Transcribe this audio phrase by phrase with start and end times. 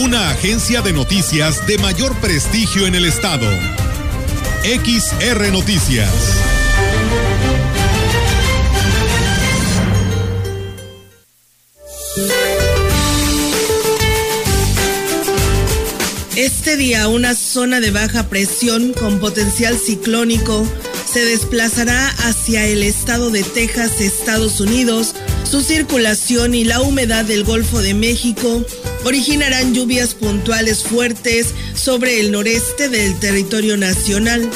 [0.00, 3.50] Una agencia de noticias de mayor prestigio en el estado.
[4.62, 6.08] XR Noticias.
[16.36, 20.64] Este día una zona de baja presión con potencial ciclónico
[21.12, 25.16] se desplazará hacia el estado de Texas, Estados Unidos.
[25.42, 28.64] Su circulación y la humedad del Golfo de México
[29.08, 34.48] originarán lluvias puntuales fuertes sobre el noreste del territorio nacional.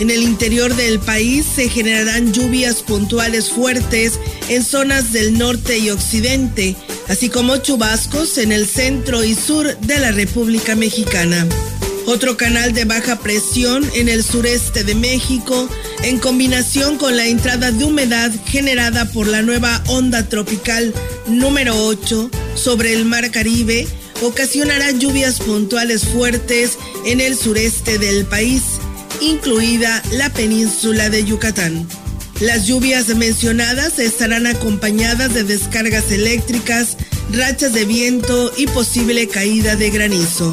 [0.00, 5.90] En el interior del país se generarán lluvias puntuales fuertes en zonas del norte y
[5.90, 6.74] occidente,
[7.08, 11.46] así como chubascos en el centro y sur de la República Mexicana.
[12.06, 15.68] Otro canal de baja presión en el sureste de México,
[16.02, 20.92] en combinación con la entrada de humedad generada por la nueva onda tropical
[21.28, 23.86] número 8 sobre el Mar Caribe,
[24.22, 28.62] ocasionará lluvias puntuales fuertes en el sureste del país,
[29.20, 31.88] incluida la península de Yucatán.
[32.40, 36.96] Las lluvias mencionadas estarán acompañadas de descargas eléctricas,
[37.32, 40.52] rachas de viento y posible caída de granizo.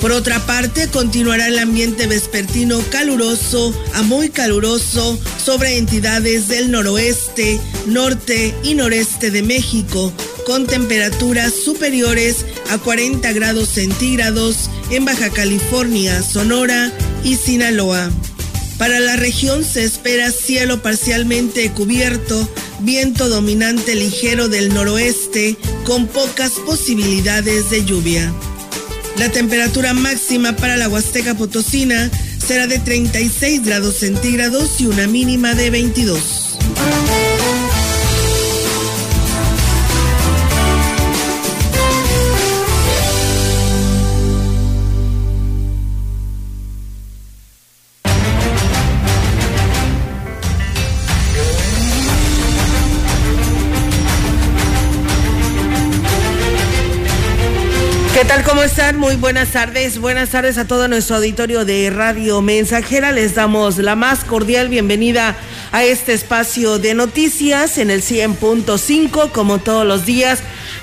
[0.00, 7.60] Por otra parte, continuará el ambiente vespertino caluroso a muy caluroso sobre entidades del noroeste,
[7.86, 10.12] norte y noreste de México,
[10.48, 16.90] con temperaturas superiores a 40 grados centígrados en Baja California, Sonora
[17.22, 18.10] y Sinaloa.
[18.78, 22.48] Para la región se espera cielo parcialmente cubierto,
[22.80, 28.32] viento dominante ligero del noroeste con pocas posibilidades de lluvia.
[29.18, 35.52] La temperatura máxima para la Huasteca Potosina será de 36 grados centígrados y una mínima
[35.52, 36.47] de 22.
[58.28, 58.44] Tal?
[58.44, 58.98] ¿Cómo están?
[58.98, 59.98] Muy buenas tardes.
[59.98, 63.10] Buenas tardes a todo nuestro auditorio de Radio Mensajera.
[63.10, 65.34] Les damos la más cordial bienvenida
[65.72, 70.40] a este espacio de noticias en el 100.5, como todos los días,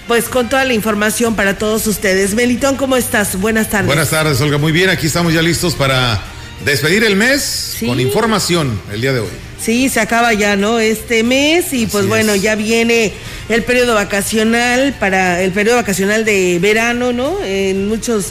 [0.07, 2.33] pues con toda la información para todos ustedes.
[2.33, 3.39] Melitón, ¿cómo estás?
[3.39, 3.87] Buenas tardes.
[3.87, 4.57] Buenas tardes, Olga.
[4.57, 6.23] Muy bien, aquí estamos ya listos para
[6.63, 7.87] despedir el mes Sí.
[7.87, 9.27] con información el día de hoy.
[9.61, 10.79] Sí, se acaba ya, ¿no?
[10.79, 12.41] Este mes y pues bueno, es.
[12.41, 13.13] ya viene
[13.49, 17.41] el periodo vacacional para el periodo vacacional de verano, ¿no?
[17.43, 18.27] En muchos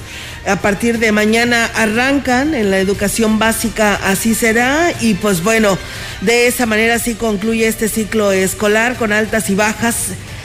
[0.46, 5.78] a partir de mañana arrancan en la educación básica, así será y pues bueno,
[6.20, 9.96] de esa manera sí concluye este ciclo escolar con altas y bajas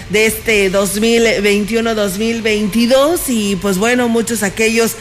[0.09, 4.93] de este 2021-2022 y pues bueno, muchos aquellos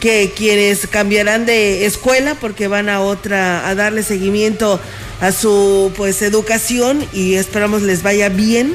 [0.00, 4.80] que quienes cambiarán de escuela porque van a otra a darle seguimiento
[5.20, 8.74] a su pues educación y esperamos les vaya bien.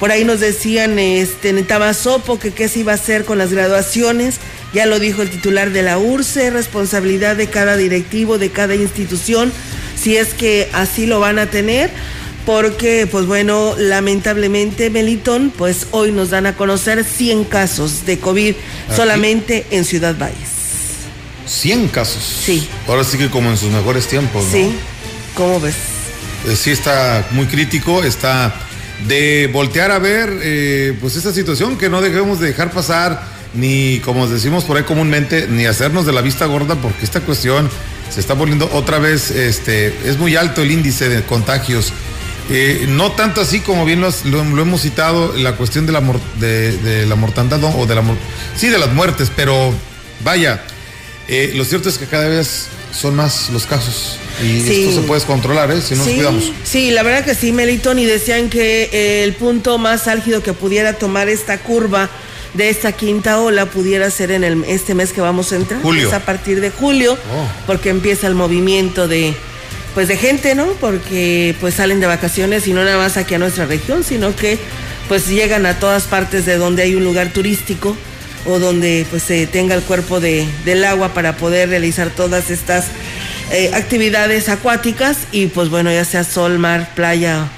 [0.00, 3.52] Por ahí nos decían este en Tamazopo que qué se iba a hacer con las
[3.52, 4.36] graduaciones.
[4.74, 9.52] Ya lo dijo el titular de la URSE, responsabilidad de cada directivo, de cada institución,
[9.94, 11.90] si es que así lo van a tener
[12.44, 18.50] porque pues bueno, lamentablemente Melitón, pues hoy nos dan a conocer 100 casos de COVID
[18.50, 18.96] Aquí.
[18.96, 20.63] solamente en Ciudad Valles.
[21.46, 22.22] 100 casos.
[22.44, 22.68] Sí.
[22.88, 24.50] Ahora sí que como en sus mejores tiempos, ¿no?
[24.50, 24.74] Sí,
[25.34, 25.74] ¿cómo ves?
[26.48, 28.54] Eh, sí está muy crítico, está
[29.08, 33.22] de voltear a ver eh, pues esta situación que no debemos de dejar pasar,
[33.54, 37.68] ni como decimos por ahí comúnmente, ni hacernos de la vista gorda, porque esta cuestión
[38.12, 41.92] se está poniendo otra vez, este, es muy alto el índice de contagios.
[42.50, 45.92] Eh, no tanto así como bien lo, has- lo- lo hemos citado, la cuestión de
[45.92, 47.68] la, mor- de, de la mortandad, ¿no?
[47.70, 48.02] o de la
[48.56, 49.72] sí, de las muertes, pero
[50.22, 50.62] vaya,
[51.28, 54.84] eh, lo cierto es que cada vez son más los casos y Sí.
[54.88, 55.80] esto se puede controlar, ¿eh?
[55.80, 56.52] Si no nos sí, cuidamos.
[56.64, 60.52] sí, la verdad que sí, Melitón, y decían que eh, el punto más álgido que
[60.52, 62.08] pudiera tomar esta curva
[62.54, 66.06] de esta quinta ola pudiera ser en el, este mes que vamos a entrar, Julio.
[66.08, 67.48] es a partir de julio, Oh.
[67.66, 69.34] porque empieza el movimiento de
[69.94, 70.66] pues de gente, ¿no?
[70.80, 74.58] Porque pues salen de vacaciones y no nada más aquí a nuestra región, sino que
[75.08, 77.96] pues llegan a todas partes de donde hay un lugar turístico
[78.46, 82.86] o donde pues se tenga el cuerpo de, del agua para poder realizar todas estas
[83.52, 87.48] eh, actividades acuáticas y pues bueno, ya sea sol, mar, playa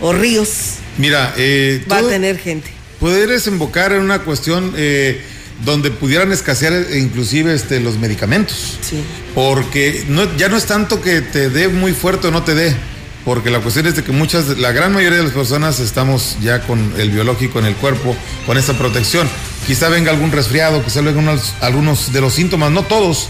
[0.00, 0.76] o ríos.
[0.98, 2.70] Mira, eh, va a tener gente.
[3.00, 5.20] Poder desembocar en una cuestión eh,
[5.64, 8.78] donde pudieran escasear inclusive este, los medicamentos.
[8.80, 9.02] Sí.
[9.34, 12.74] Porque no, ya no es tanto que te dé muy fuerte o no te dé,
[13.24, 16.60] porque la cuestión es de que muchas, la gran mayoría de las personas estamos ya
[16.62, 18.14] con el biológico en el cuerpo,
[18.46, 19.28] con esa protección.
[19.66, 23.28] Quizá venga algún resfriado, quizá vengan algunos de los síntomas, no todos,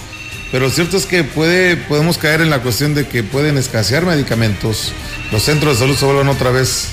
[0.50, 4.92] pero cierto es que puede, podemos caer en la cuestión de que pueden escasear medicamentos,
[5.30, 6.88] los centros de salud se vuelven otra vez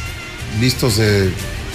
[0.59, 0.97] vistos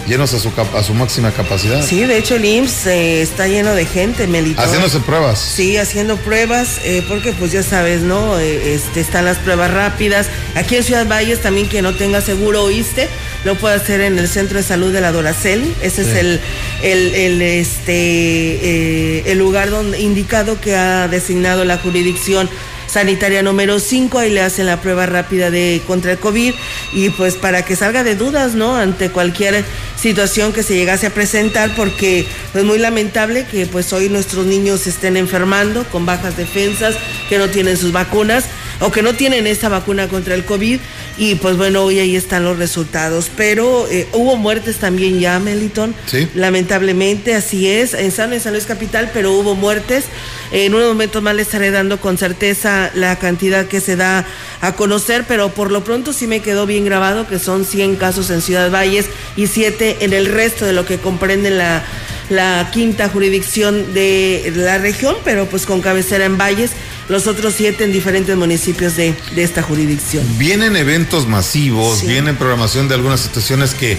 [0.06, 1.84] llenos a su, a su máxima capacidad.
[1.84, 4.60] Sí, de hecho el IMSS eh, está lleno de gente, Melito.
[4.60, 5.38] Haciéndose pruebas.
[5.38, 8.38] Sí, haciendo pruebas, eh, porque pues ya sabes, ¿no?
[8.38, 10.28] Eh, este, están las pruebas rápidas.
[10.54, 13.08] Aquí en Ciudad Valles también que no tenga seguro, ¿oíste?
[13.44, 15.74] Lo puede hacer en el Centro de Salud de la Doracel.
[15.82, 16.40] Ese es el,
[16.82, 22.48] el, este, el lugar donde, indicado que ha designado la jurisdicción
[22.96, 26.54] sanitaria número 5, ahí le hacen la prueba rápida de contra el COVID
[26.94, 28.74] y pues para que salga de dudas, ¿no?
[28.74, 29.66] Ante cualquier
[30.00, 34.46] situación que se llegase a presentar porque es pues, muy lamentable que pues hoy nuestros
[34.46, 36.94] niños estén enfermando con bajas defensas,
[37.28, 38.46] que no tienen sus vacunas
[38.80, 40.80] o que no tienen esta vacuna contra el COVID
[41.18, 43.30] y pues bueno, hoy ahí están los resultados.
[43.36, 45.94] Pero eh, hubo muertes también ya, Meliton.
[46.06, 46.28] Sí.
[46.34, 50.04] Lamentablemente, así es, en San, en San Luis Capital, pero hubo muertes.
[50.52, 54.24] En unos momentos más le estaré dando con certeza la cantidad que se da
[54.60, 58.30] a conocer, pero por lo pronto sí me quedó bien grabado que son 100 casos
[58.30, 61.82] en Ciudad Valles y 7 en el resto de lo que comprende la,
[62.30, 66.70] la quinta jurisdicción de la región, pero pues con cabecera en Valles
[67.08, 70.24] los otros siete en diferentes municipios de, esta jurisdicción.
[70.38, 73.96] Vienen eventos masivos, vienen programación de algunas situaciones que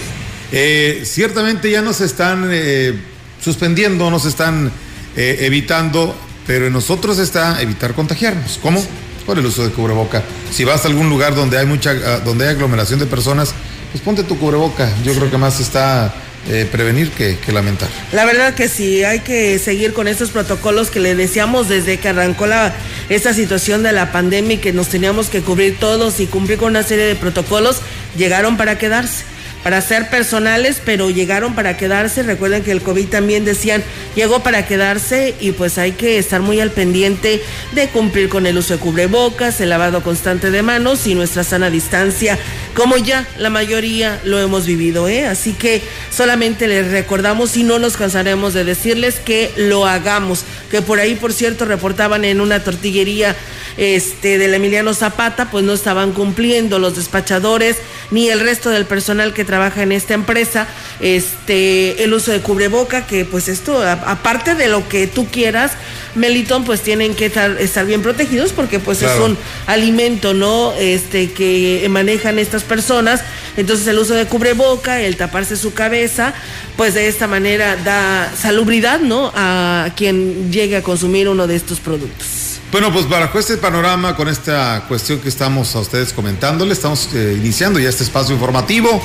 [0.52, 2.94] eh, ciertamente ya no se están eh,
[3.42, 4.70] suspendiendo, no se están
[5.16, 6.14] eh, evitando,
[6.46, 8.58] pero en nosotros está evitar contagiarnos.
[8.62, 8.84] ¿Cómo?
[9.26, 10.22] Por el uso de cubreboca.
[10.52, 13.52] Si vas a algún lugar donde hay mucha, ah, donde hay aglomeración de personas,
[13.92, 14.90] pues ponte tu cubreboca.
[15.04, 16.14] Yo creo que más está
[16.48, 17.88] eh, prevenir que, lamentar.
[18.12, 22.08] La verdad que sí, hay que seguir con estos protocolos que le decíamos desde que
[22.08, 22.74] arrancó la,
[23.08, 26.70] esta situación de la pandemia y que nos teníamos que cubrir todos y cumplir con
[26.70, 27.80] una serie de protocolos,
[28.16, 29.24] llegaron para quedarse
[29.62, 32.22] para ser personales, pero llegaron para quedarse.
[32.22, 33.82] Recuerden que el COVID también decían
[34.14, 38.58] llegó para quedarse y pues hay que estar muy al pendiente de cumplir con el
[38.58, 42.38] uso de cubrebocas, el lavado constante de manos y nuestra sana distancia,
[42.74, 45.26] como ya la mayoría lo hemos vivido, ¿eh?
[45.26, 50.82] Así que solamente les recordamos y no nos cansaremos de decirles que lo hagamos, que
[50.82, 53.36] por ahí, por cierto, reportaban en una tortillería
[53.76, 57.76] este del Emiliano Zapata, pues no estaban cumpliendo los despachadores
[58.10, 60.68] ni el resto del personal que trabaja en esta empresa,
[61.00, 65.72] este, el uso de cubreboca, que pues esto, aparte de lo que tú quieras,
[66.14, 70.74] Melitón, pues tienen que estar, estar bien protegidos porque pues es un alimento, ¿no?
[70.74, 73.22] Este, que manejan estas personas.
[73.56, 76.34] Entonces el uso de cubreboca, el taparse su cabeza,
[76.76, 79.32] pues de esta manera da salubridad, ¿no?
[79.34, 82.60] A quien llegue a consumir uno de estos productos.
[82.70, 87.34] Bueno, pues bajo este panorama, con esta cuestión que estamos a ustedes comentándole, estamos eh,
[87.38, 89.02] iniciando ya este espacio informativo.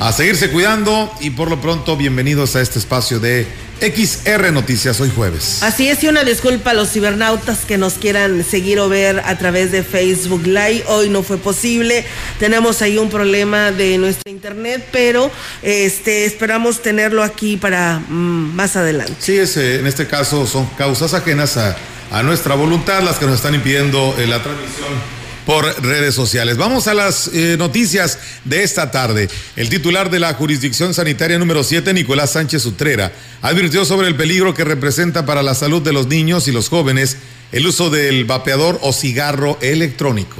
[0.00, 3.46] A seguirse cuidando y por lo pronto bienvenidos a este espacio de
[3.80, 5.62] XR Noticias hoy jueves.
[5.62, 9.36] Así es, y una disculpa a los cibernautas que nos quieran seguir o ver a
[9.36, 10.84] través de Facebook Live.
[10.86, 12.06] Hoy no fue posible.
[12.38, 15.30] Tenemos ahí un problema de nuestra internet, pero
[15.60, 19.12] este esperamos tenerlo aquí para mm, más adelante.
[19.18, 21.76] Sí, es, en este caso son causas ajenas a
[22.10, 26.56] a nuestra voluntad las que nos están impidiendo eh, la transmisión por redes sociales.
[26.56, 29.28] Vamos a las eh, noticias de esta tarde.
[29.56, 34.54] El titular de la jurisdicción sanitaria número 7, Nicolás Sánchez Utrera, advirtió sobre el peligro
[34.54, 37.16] que representa para la salud de los niños y los jóvenes
[37.52, 40.36] el uso del vapeador o cigarro electrónico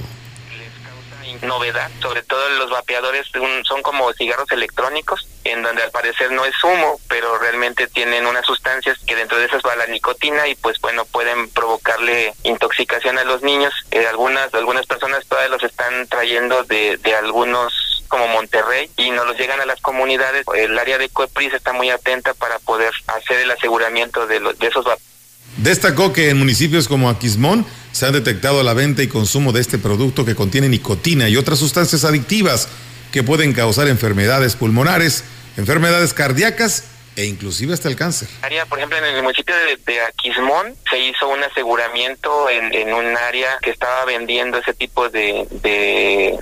[1.42, 3.26] novedad, sobre todo los vapeadores
[3.66, 8.44] son como cigarros electrónicos, en donde al parecer no es humo, pero realmente tienen unas
[8.44, 13.24] sustancias que dentro de esas va la nicotina y pues bueno, pueden provocarle intoxicación a
[13.24, 13.72] los niños.
[13.90, 19.26] Eh, algunas, algunas personas todavía los están trayendo de, de algunos como Monterrey y nos
[19.26, 20.44] los llegan a las comunidades.
[20.54, 24.66] El área de COEPRIS está muy atenta para poder hacer el aseguramiento de, los, de
[24.66, 25.10] esos vapeadores.
[25.56, 29.78] Destacó que en municipios como Aquismón se ha detectado la venta y consumo de este
[29.78, 32.68] producto que contiene nicotina y otras sustancias adictivas
[33.12, 35.24] que pueden causar enfermedades pulmonares,
[35.56, 36.84] enfermedades cardíacas
[37.16, 38.28] e inclusive hasta el cáncer.
[38.68, 39.54] Por ejemplo, en el municipio
[39.86, 45.46] de, Aquismón se hizo un aseguramiento en, un área que estaba vendiendo ese tipo de,
[45.50, 46.38] de,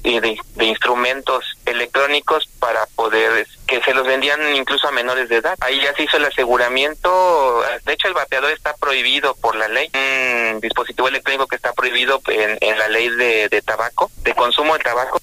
[0.00, 5.56] de, instrumentos electrónicos para poder que se los vendían incluso a menores de edad.
[5.60, 7.62] Ahí ya se hizo el aseguramiento.
[7.84, 9.90] De hecho, el vapeador está prohibido por la ley.
[9.94, 14.76] Un dispositivo electrónico que está prohibido en, en la ley de, de tabaco, de consumo
[14.76, 15.20] de tabaco.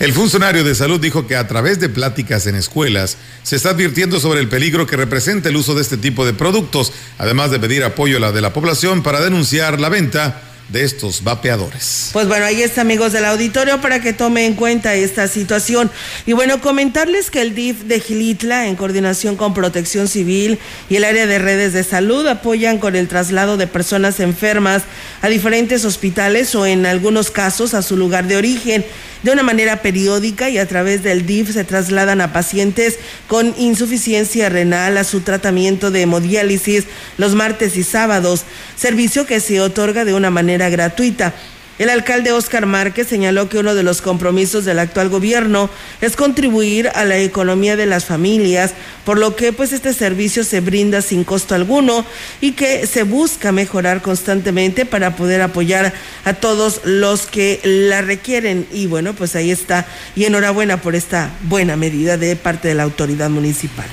[0.00, 4.20] El funcionario de salud dijo que a través de pláticas en escuelas se está advirtiendo
[4.20, 7.82] sobre el peligro que representa el uso de este tipo de productos, además de pedir
[7.82, 12.10] apoyo a la de la población para denunciar la venta de estos vapeadores.
[12.12, 15.90] Pues bueno, ahí está amigos del auditorio para que tome en cuenta esta situación.
[16.26, 20.58] Y bueno, comentarles que el DIF de Gilitla, en coordinación con Protección Civil
[20.90, 24.82] y el área de redes de salud, apoyan con el traslado de personas enfermas
[25.22, 28.84] a diferentes hospitales o en algunos casos a su lugar de origen.
[29.22, 34.48] De una manera periódica y a través del DIF se trasladan a pacientes con insuficiencia
[34.48, 36.84] renal a su tratamiento de hemodiálisis
[37.16, 38.44] los martes y sábados,
[38.76, 41.34] servicio que se otorga de una manera gratuita.
[41.78, 46.88] El alcalde Oscar Márquez señaló que uno de los compromisos del actual gobierno es contribuir
[46.88, 48.72] a la economía de las familias,
[49.04, 52.04] por lo que pues este servicio se brinda sin costo alguno
[52.40, 58.66] y que se busca mejorar constantemente para poder apoyar a todos los que la requieren.
[58.72, 59.86] Y bueno, pues ahí está.
[60.16, 63.86] Y enhorabuena por esta buena medida de parte de la autoridad municipal.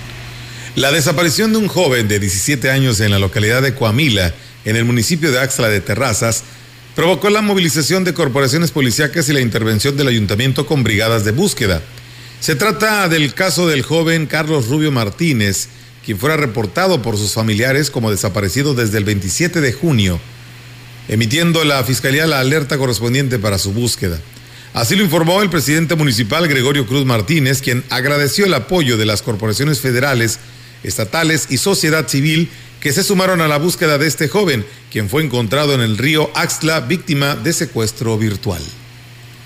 [0.74, 4.34] La desaparición de un joven de 17 años en la localidad de Coamila,
[4.66, 6.44] en el municipio de Axla de Terrazas,
[6.96, 11.82] provocó la movilización de corporaciones policíacas y la intervención del ayuntamiento con brigadas de búsqueda.
[12.40, 15.68] Se trata del caso del joven Carlos Rubio Martínez,
[16.06, 20.20] quien fuera reportado por sus familiares como desaparecido desde el 27 de junio,
[21.10, 24.20] emitiendo la Fiscalía la alerta correspondiente para su búsqueda.
[24.74, 29.22] Así lo informó el presidente municipal Gregorio Cruz Martínez, quien agradeció el apoyo de las
[29.22, 30.40] corporaciones federales,
[30.84, 32.50] estatales y sociedad civil
[32.86, 36.30] que se sumaron a la búsqueda de este joven, quien fue encontrado en el río
[36.36, 38.62] Axtla víctima de secuestro virtual.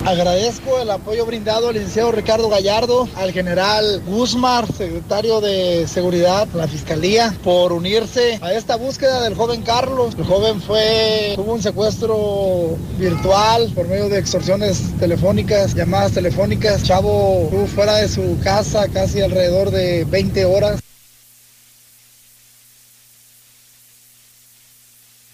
[0.05, 6.67] Agradezco el apoyo brindado al licenciado Ricardo Gallardo, al general Guzmar, secretario de Seguridad, la
[6.67, 10.15] Fiscalía, por unirse a esta búsqueda del joven Carlos.
[10.17, 16.83] El joven fue, tuvo un secuestro virtual por medio de extorsiones telefónicas, llamadas telefónicas.
[16.83, 20.81] Chavo estuvo fuera de su casa casi alrededor de 20 horas.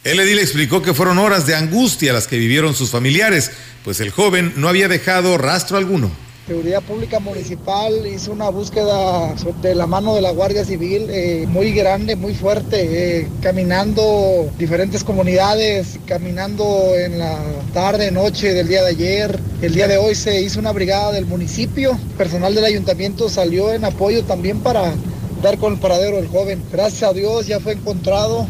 [0.06, 3.50] El edil explicó que fueron horas de angustia las que vivieron sus familiares,
[3.84, 6.12] pues el joven no había dejado rastro alguno.
[6.46, 9.34] Seguridad Pública Municipal hizo una búsqueda
[9.64, 15.04] de la mano de la Guardia Civil eh, muy grande, muy fuerte, eh, caminando diferentes
[15.04, 17.40] comunidades, caminando en la
[17.74, 19.40] tarde, noche del día de ayer.
[19.64, 23.84] El día de hoy se hizo una brigada del municipio, personal del ayuntamiento salió en
[23.84, 24.94] apoyo también para
[25.42, 26.62] dar con el paradero del joven.
[26.72, 28.46] Gracias a Dios ya fue encontrado,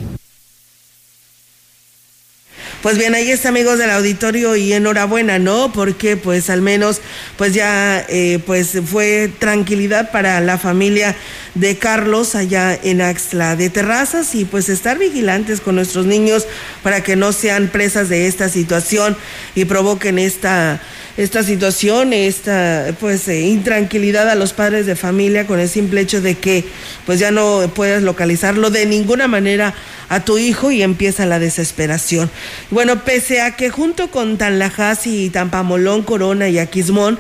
[2.82, 5.72] pues bien, ahí está amigos del auditorio y enhorabuena, ¿no?
[5.72, 7.02] Porque pues al menos
[7.38, 11.16] pues ya eh, pues fue tranquilidad para la familia
[11.56, 16.46] de Carlos allá en Axla de Terrazas y pues estar vigilantes con nuestros niños
[16.84, 19.18] para que no sean presas de esta situación
[19.56, 20.82] y provoquen esta
[21.18, 26.22] esta situación, esta pues eh, intranquilidad a los padres de familia con el simple hecho
[26.22, 26.66] de que
[27.06, 29.74] pues ya no puedes localizarlo de ninguna manera
[30.10, 32.30] a tu hijo y empieza la desesperación.
[32.70, 37.18] Bueno, pese a que junto con Tanlajas y Tampamolón, Corona y Aquismón,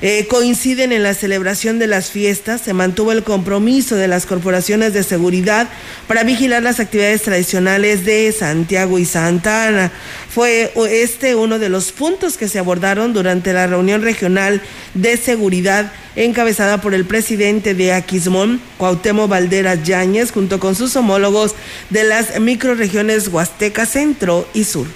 [0.00, 4.92] eh, coinciden en la celebración de las fiestas, se mantuvo el compromiso de las corporaciones
[4.92, 5.68] de seguridad
[6.06, 9.90] para vigilar las actividades tradicionales de Santiago y Santa Ana.
[10.28, 14.62] Fue este uno de los puntos que se abordaron durante la reunión regional
[14.94, 21.54] de seguridad encabezada por el presidente de Aquismón, Cuauhtémoc Valderas Yáñez, junto con sus homólogos
[21.90, 24.86] de las microregiones Huasteca Centro y Sur.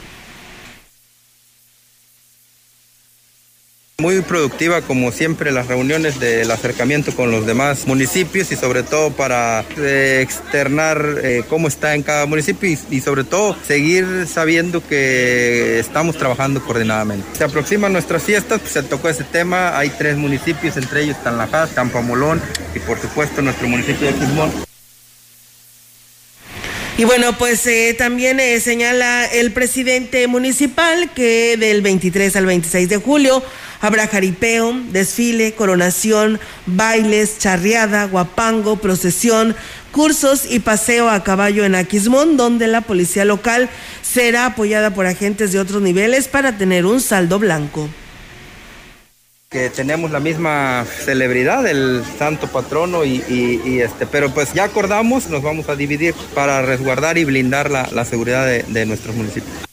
[4.03, 9.13] Muy productiva como siempre las reuniones del acercamiento con los demás municipios y sobre todo
[9.13, 15.79] para eh, externar eh, cómo está en cada municipio y, sobre todo seguir sabiendo que
[15.79, 17.25] estamos trabajando coordinadamente.
[17.39, 21.71] Se aproximan nuestras fiestas, pues se tocó ese tema, hay tres municipios, entre ellos Tanlajas,
[21.71, 22.43] Campamolón
[22.75, 24.51] y por supuesto nuestro municipio de Quismón.
[26.99, 32.97] Y bueno, pues eh, también señala el presidente municipal que del 23 al 26 de
[32.97, 33.45] julio
[33.83, 39.57] Habrá jaripeo, desfile, coronación, bailes, charreada, guapango, procesión,
[39.91, 43.69] cursos y paseo a caballo en Aquismón, donde la policía local
[44.01, 47.89] será apoyada por agentes de otros niveles para tener un saldo blanco.
[49.51, 55.43] que tenemos la misma celebridad, el santo patrono, y, este, pero pues ya acordamos, nos
[55.43, 59.72] vamos a dividir para resguardar y blindar la, seguridad de, de nuestros municipios.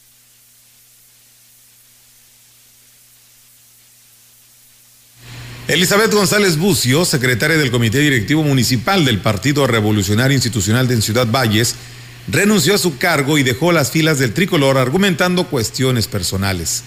[5.69, 11.75] Elizabeth González Bucio, secretaria del Comité Directivo Municipal del Partido Revolucionario Institucional de Ciudad Valles,
[12.27, 16.81] renunció a su cargo y dejó las filas del tricolor argumentando cuestiones personales.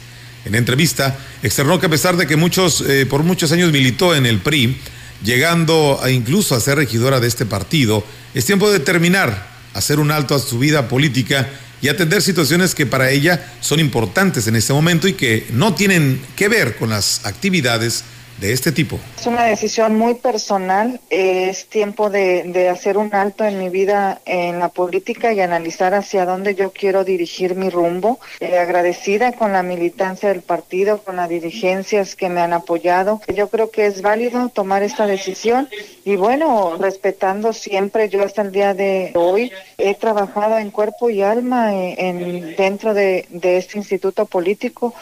[0.45, 4.27] En entrevista, externó que a pesar de que muchos, eh, por muchos años militó en
[4.27, 4.77] el PRI,
[5.23, 10.35] llegando incluso a ser regidora de este partido, es tiempo de terminar, hacer un alto
[10.35, 11.49] a su vida política
[11.83, 16.21] y atender situaciones que para ella son importantes en este momento y que no tienen
[16.35, 18.03] que ver con las actividades
[18.43, 18.99] de este tipo?
[19.19, 21.01] Es una decisión muy personal.
[21.11, 26.27] Es tiempo de, hacer un alto en mi vida en la política y analizar hacia
[26.27, 28.19] dónde yo quiero dirigir mi rumbo.
[28.41, 33.21] Eh, agradecida con la militancia del partido, con las dirigencias que me han apoyado.
[33.33, 35.69] Yo creo que es válido tomar esta decisión
[36.05, 41.23] y bueno, respetando siempre, yo hasta el día de hoy he trabajado en cuerpo y
[41.23, 44.95] alma en, dentro de este instituto político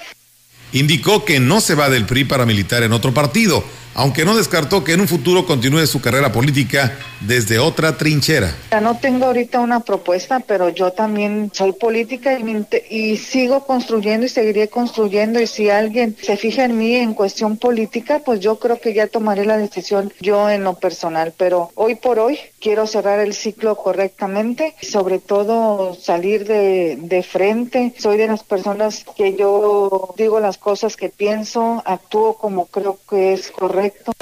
[0.72, 4.84] indicó que no se va del PRI para militar en otro partido, aunque no descartó
[4.84, 8.54] que en un futuro continúe su carrera política desde otra trinchera.
[8.80, 12.38] No tengo ahorita una propuesta, pero yo también soy política
[12.88, 17.56] y, sigo construyendo y seguiré construyendo y si alguien se fija en mí en cuestión
[17.56, 21.96] política, pues yo creo que ya tomaré la decisión yo en lo personal, pero hoy
[21.96, 27.94] por hoy quiero cerrar el ciclo correctamente sobre todo salir de, de frente.
[27.98, 33.32] Soy de las personas que yo digo las cosas que pienso, actúo como creo que
[33.32, 34.12] es correcto.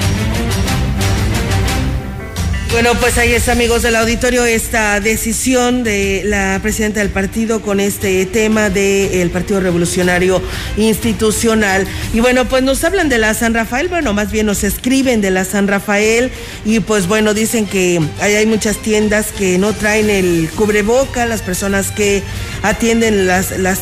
[2.70, 7.80] Bueno, pues ahí está, amigos del auditorio, esta decisión de la presidenta del partido con
[7.80, 10.42] este tema del Partido Revolucionario
[10.76, 11.86] Institucional.
[12.12, 15.30] Y bueno, pues nos hablan de la San Rafael, bueno, más bien nos escriben de
[15.30, 16.30] la San Rafael
[16.66, 21.40] y pues bueno, dicen que ahí hay muchas tiendas que no traen el cubreboca, las
[21.40, 22.22] personas que
[22.62, 23.80] atienden las, las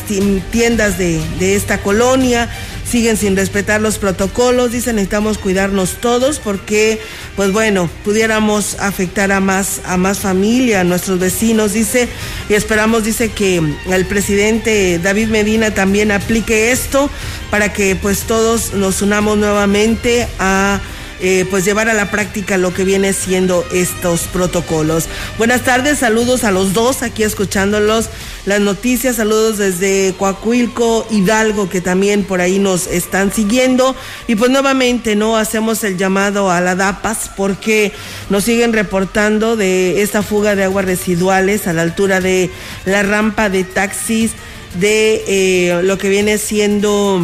[0.51, 2.49] tiendas de esta colonia
[2.89, 6.99] siguen sin respetar los protocolos, dicen necesitamos cuidarnos todos porque,
[7.35, 12.07] pues bueno, pudiéramos afectar a más, a más familia, a nuestros vecinos, dice,
[12.49, 17.09] y esperamos, dice que el presidente David Medina también aplique esto
[17.51, 20.79] para que pues todos nos unamos nuevamente a
[21.19, 25.05] eh, pues llevar a la práctica lo que viene siendo estos protocolos.
[25.37, 28.09] Buenas tardes, saludos a los dos aquí escuchándolos
[28.47, 33.93] las noticias, saludos desde Coacuilco, Hidalgo, que también por ahí nos están siguiendo.
[34.25, 37.91] Y pues nuevamente no hacemos el llamado a la DAPAS porque
[38.29, 42.49] nos siguen reportando de esta fuga de aguas residuales a la altura de
[42.85, 44.31] la rampa de taxis
[44.79, 47.21] de eh, lo que viene siendo...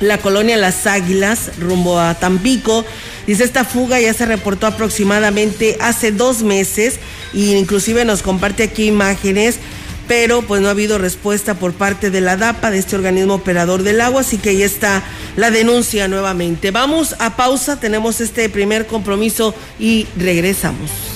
[0.00, 2.84] La colonia Las Águilas, rumbo a Tampico.
[3.26, 6.98] Dice, esta fuga ya se reportó aproximadamente hace dos meses
[7.34, 9.56] e inclusive nos comparte aquí imágenes,
[10.06, 13.82] pero pues no ha habido respuesta por parte de la DAPA, de este organismo operador
[13.82, 15.02] del agua, así que ahí está
[15.36, 16.70] la denuncia nuevamente.
[16.70, 21.15] Vamos a pausa, tenemos este primer compromiso y regresamos.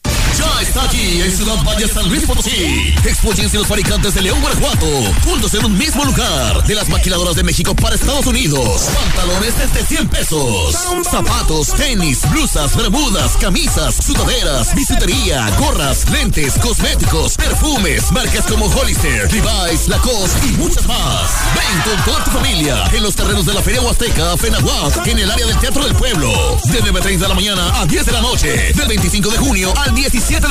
[0.61, 2.93] está aquí en Ciudad Valle San Luis Potosí.
[3.03, 4.85] Expóyense los fabricantes de León, Guanajuato,
[5.23, 6.63] juntos en un mismo lugar.
[6.65, 8.83] De las maquiladoras de México para Estados Unidos.
[8.93, 10.75] Pantalones desde 100 pesos.
[11.09, 19.87] Zapatos, tenis, blusas, bermudas, camisas, sudaderas, bisutería, gorras, lentes, cosméticos, perfumes, marcas como Hollister, Levi's,
[19.87, 21.31] Lacoste y muchas más.
[21.55, 25.31] Ven con toda tu familia en los terrenos de la Feria Huasteca, Fenahuac, en el
[25.31, 26.31] área del Teatro del Pueblo.
[26.65, 28.73] De 9.30 de la mañana a 10 de la noche.
[28.73, 30.50] Del 25 de junio al 17 de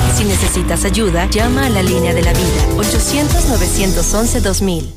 [0.21, 4.91] Si necesitas ayuda, llama a la línea de la vida 800-911-2000.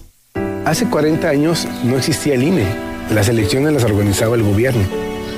[0.66, 2.66] Hace 40 años no existía el INE.
[3.10, 4.82] Las elecciones las organizaba el gobierno.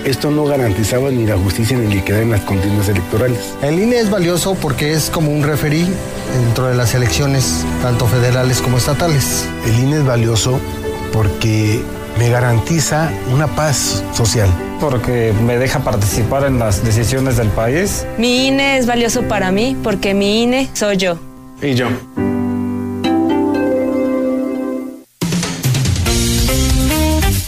[0.05, 3.39] Esto no garantizaba ni la justicia ni la equidad en las contiendas electorales.
[3.63, 5.87] El INE es valioso porque es como un referí
[6.35, 9.49] dentro de las elecciones, tanto federales como estatales.
[9.69, 10.59] El INE es valioso
[11.13, 11.81] porque
[12.19, 14.49] me garantiza una paz social.
[14.81, 18.07] Porque me deja participar en las decisiones del país.
[18.19, 21.19] Mi INE es valioso para mí porque mi INE soy yo.
[21.63, 21.89] Y yo.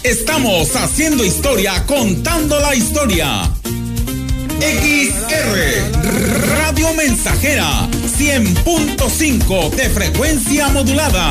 [0.03, 3.43] Estamos haciendo historia, contando la historia.
[4.59, 5.59] XR
[6.57, 7.87] Radio Mensajera
[8.19, 11.31] 100.5 de frecuencia modulada.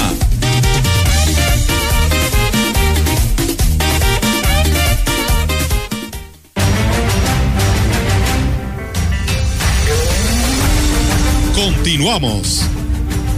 [11.87, 12.63] Continuamos.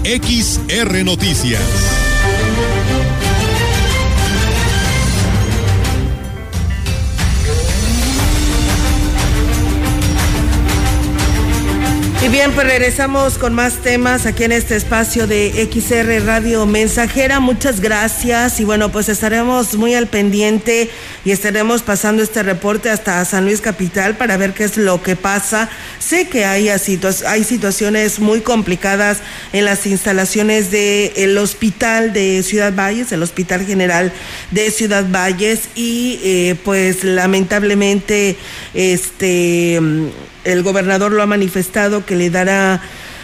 [0.04, 1.62] XR Noticias.
[12.22, 17.40] Y bien, pues regresamos con más temas aquí en este espacio de XR Radio Mensajera.
[17.40, 20.90] Muchas gracias y bueno, pues estaremos muy al pendiente
[21.26, 25.16] y estaremos pasando este reporte hasta San Luis Capital para ver qué es lo que
[25.16, 25.70] pasa.
[26.00, 29.20] Sé que hay, hay situaciones muy complicadas
[29.54, 34.12] en las instalaciones del hospital de Ciudad Valles, el Hospital General
[34.52, 38.38] de Ciudad Valles y eh, pues lamentablemente
[38.74, 39.80] este
[40.46, 42.82] el gobernador lo ha manifestado que le dará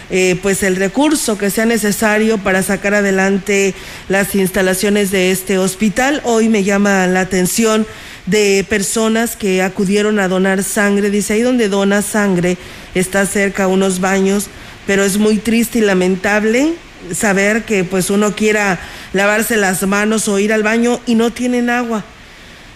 [0.09, 3.73] eh, pues el recurso que sea necesario para sacar adelante
[4.07, 6.21] las instalaciones de este hospital.
[6.23, 7.87] Hoy me llama la atención
[8.25, 11.09] de personas que acudieron a donar sangre.
[11.09, 12.57] Dice, ahí donde dona sangre
[12.93, 14.47] está cerca unos baños,
[14.87, 16.73] pero es muy triste y lamentable
[17.13, 18.79] saber que pues uno quiera
[19.13, 22.03] lavarse las manos o ir al baño y no tienen agua.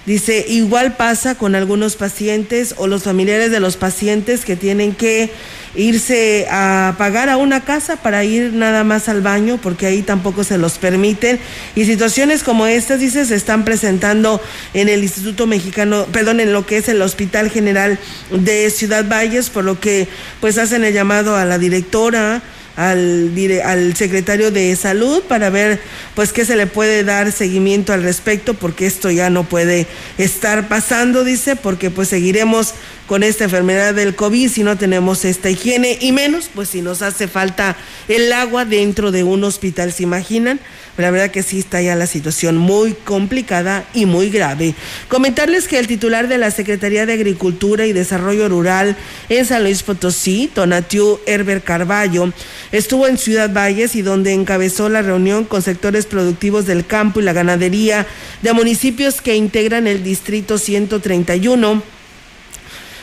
[0.06, 5.30] Dice, igual pasa con algunos pacientes o los familiares de los pacientes que tienen que
[5.76, 10.44] irse a pagar a una casa para ir nada más al baño porque ahí tampoco
[10.44, 11.40] se los permiten
[11.76, 14.42] y situaciones como estas dice se están presentando
[14.74, 18.00] en el Instituto Mexicano, perdón, en lo que es el Hospital General
[18.32, 20.08] de Ciudad Valles, por lo que
[20.42, 22.42] pues hacen el llamado a la directora
[22.80, 23.34] al,
[23.66, 25.82] al secretario de salud para ver
[26.16, 29.86] pues qué se le puede dar seguimiento al respecto porque esto ya no puede
[30.18, 32.74] estar pasando dice porque pues seguiremos
[33.10, 37.02] con esta enfermedad del COVID si no tenemos esta higiene y menos pues si nos
[37.02, 37.76] hace falta
[38.08, 40.60] el agua dentro de un hospital se imaginan
[40.96, 44.76] la verdad que sí está ya la situación muy complicada y muy grave.
[45.08, 48.98] Comentarles que el titular de la Secretaría de Agricultura y Desarrollo Rural
[49.30, 52.34] en San Luis Potosí, Tonatiu Herbert Carballo,
[52.74, 57.24] estuvo en Ciudad Valles y donde encabezó la reunión con sectores productivos del campo y
[57.24, 58.06] la ganadería
[58.42, 61.99] de municipios que integran el distrito 131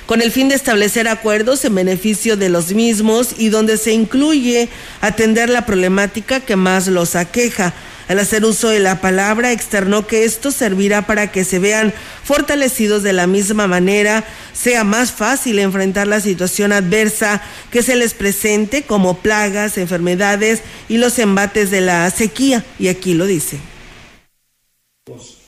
[0.06, 4.68] con el fin de establecer acuerdos en beneficio de los mismos y donde se incluye
[5.00, 7.74] atender la problemática que más los aqueja.
[8.08, 11.92] Al hacer uso de la palabra, externó que esto servirá para que se vean
[12.22, 17.42] fortalecidos de la misma manera, sea más fácil enfrentar la situación adversa
[17.72, 22.64] que se les presente como plagas, enfermedades y los embates de la sequía.
[22.78, 23.58] Y aquí lo dice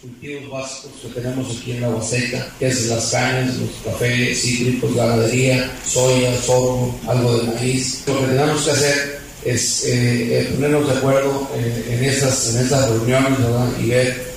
[0.09, 4.95] cultivos básicos que tenemos aquí en la Huasteca, que es las cañas, los cafés, cítricos,
[4.95, 8.03] ganadería, soya, sorgo, algo de maíz.
[8.07, 12.63] Lo que tenemos que hacer es eh, eh, ponernos de acuerdo eh, en, estas, en
[12.63, 13.39] estas reuniones
[13.81, 14.29] y ver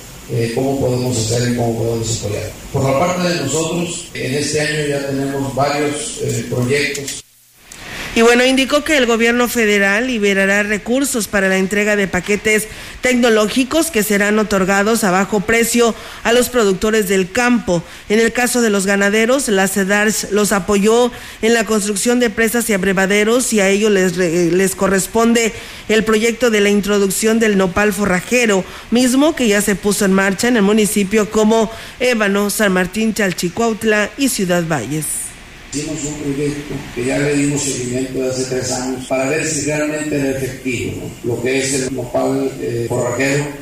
[0.54, 2.50] cómo podemos hacer y cómo podemos apoyar.
[2.72, 7.22] Por la parte de nosotros, en este año ya tenemos varios proyectos
[8.14, 12.68] Y bueno, indicó que el gobierno federal liberará recursos para la entrega de paquetes
[13.00, 17.82] tecnológicos que serán otorgados a bajo precio a los productores del campo.
[18.10, 22.68] En el caso de los ganaderos, la CEDARS los apoyó en la construcción de presas
[22.68, 25.54] y abrevaderos y a ellos les, les corresponde
[25.88, 30.48] el proyecto de la introducción del nopal forrajero, mismo que ya se puso en marcha
[30.48, 35.31] en el municipio como Ébano, San Martín, Chalchicuautla y Ciudad Valles.
[35.74, 39.64] Hicimos un proyecto que ya le dimos seguimiento de hace tres años para ver si
[39.64, 42.86] realmente era efectivo lo que es el nopal eh,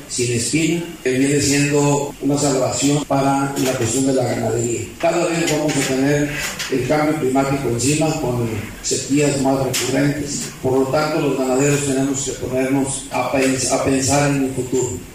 [0.09, 4.81] sin espina, que viene siendo una salvación para la cuestión de la ganadería.
[4.99, 6.31] Cada vez vamos a tener
[6.73, 8.49] el cambio climático encima con
[8.83, 10.49] sequías más recurrentes.
[10.61, 15.10] Por lo tanto, los ganaderos tenemos que ponernos a, a pensar en el futuro.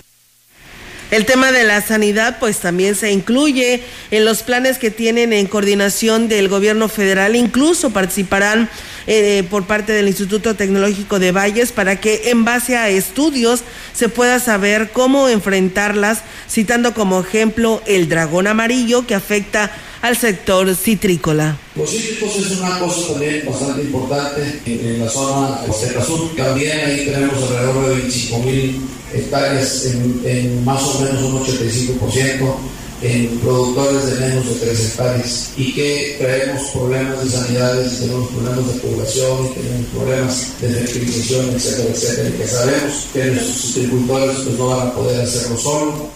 [1.12, 5.46] El tema de la sanidad pues también se incluye en los planes que tienen en
[5.48, 8.70] coordinación del gobierno federal, incluso participarán
[9.08, 13.62] eh, por parte del Instituto Tecnológico de Valles para que en base a estudios
[13.94, 20.76] se pueda saber cómo enfrentarlas, citando como ejemplo el dragón amarillo que afecta al sector
[20.76, 21.58] citrícola.
[21.76, 26.36] Los cítricos es una cosa también bastante importante en, la zona Costa Sur.
[26.36, 28.82] También ahí tenemos alrededor de 25 mil
[29.15, 32.56] hectáreas en, más o menos un 85%
[33.01, 38.73] en productores de menos de 3 hectáreas y que traemos problemas de sanidades, tenemos problemas
[38.73, 44.58] de población, tenemos problemas de fertilización, etcétera, etcétera, y que sabemos que nuestros agricultores pues,
[44.58, 46.10] no van a poder hacerlo solo.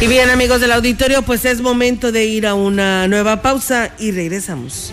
[0.00, 4.12] Y bien amigos del auditorio, pues es momento de ir a una nueva pausa y
[4.12, 4.92] regresamos.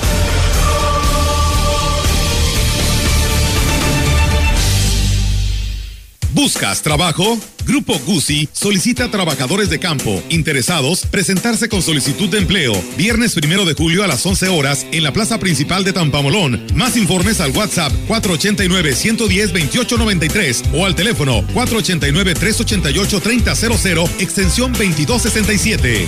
[6.41, 7.37] ¿Buscas trabajo?
[7.67, 13.75] Grupo Gusi solicita trabajadores de campo interesados presentarse con solicitud de empleo viernes primero de
[13.75, 16.65] julio a las 11 horas en la plaza principal de Tampamolón.
[16.73, 26.07] Más informes al WhatsApp 489-110-2893 o al teléfono 489-388-3000 extensión 2267.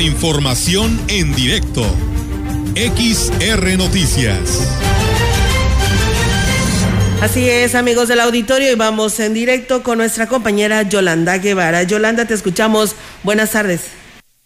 [0.00, 1.82] La información en directo.
[2.74, 4.66] XR Noticias.
[7.20, 11.82] Así es, amigos del auditorio, y vamos en directo con nuestra compañera Yolanda Guevara.
[11.82, 12.96] Yolanda, te escuchamos.
[13.24, 13.94] Buenas tardes.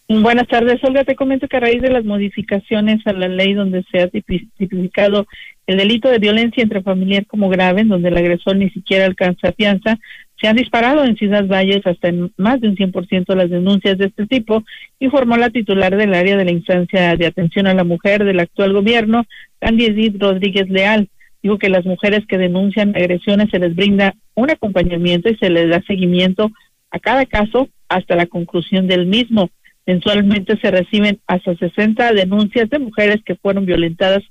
[0.09, 1.05] Buenas tardes, Olga.
[1.05, 5.25] Te comento que a raíz de las modificaciones a la ley donde se ha tipificado
[5.67, 9.97] el delito de violencia intrafamiliar como grave, en donde el agresor ni siquiera alcanza fianza,
[10.39, 14.07] se han disparado en Ciudad Valles hasta en más de un 100% las denuncias de
[14.07, 14.63] este tipo,
[14.99, 18.73] informó la titular del área de la instancia de atención a la mujer del actual
[18.73, 19.25] gobierno,
[19.59, 21.09] Candy Rodríguez Leal.
[21.41, 25.69] Dijo que las mujeres que denuncian agresiones se les brinda un acompañamiento y se les
[25.69, 26.51] da seguimiento
[26.91, 29.49] a cada caso hasta la conclusión del mismo.
[29.85, 34.23] Mensualmente se reciben hasta 60 denuncias de mujeres que fueron violentadas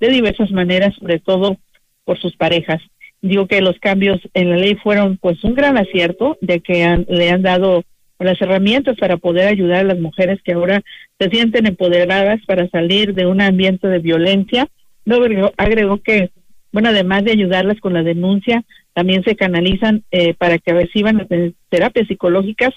[0.00, 1.58] de diversas maneras, sobre todo
[2.04, 2.80] por sus parejas.
[3.22, 7.30] Digo que los cambios en la ley fueron pues un gran acierto, de que le
[7.30, 7.84] han dado
[8.18, 10.82] las herramientas para poder ayudar a las mujeres que ahora
[11.18, 14.68] se sienten empoderadas para salir de un ambiente de violencia.
[15.04, 16.30] Luego agregó, que,
[16.72, 21.26] bueno, además de ayudarlas con la denuncia, también se canalizan eh, para que reciban
[21.68, 22.70] terapias psicológicas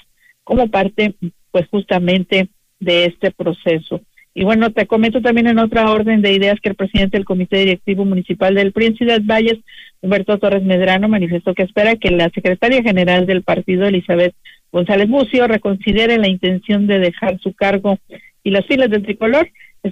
[0.44, 1.16] como parte
[1.52, 4.02] pues justamente de este proceso.
[4.38, 7.60] Y bueno, te comento también en otra orden de ideas que el presidente del Comité
[7.60, 9.60] Directivo Municipal del PRI en Ciudad Valles,
[10.02, 14.36] Humberto Torres Medrano, manifestó que espera que la secretaria general del partido, Elizabeth
[14.74, 17.98] González Bucio, reconsidere la intención de dejar su cargo
[18.44, 19.50] y las filas del tricolor.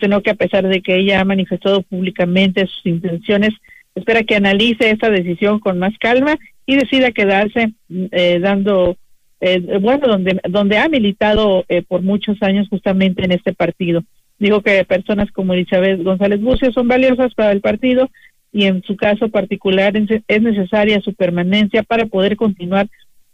[0.09, 3.51] no que a pesar de que ella ha manifestado públicamente sus intenciones,
[3.95, 8.97] espera que analice esta decisión con más calma y decida quedarse eh, dando
[9.39, 14.03] eh, bueno, donde, donde ha militado eh, por muchos años justamente en este partido.
[14.39, 18.09] Digo que personas como Elizabeth González Bucio son valiosas para el partido
[18.51, 22.87] y en su caso particular es necesaria su permanencia para poder continuar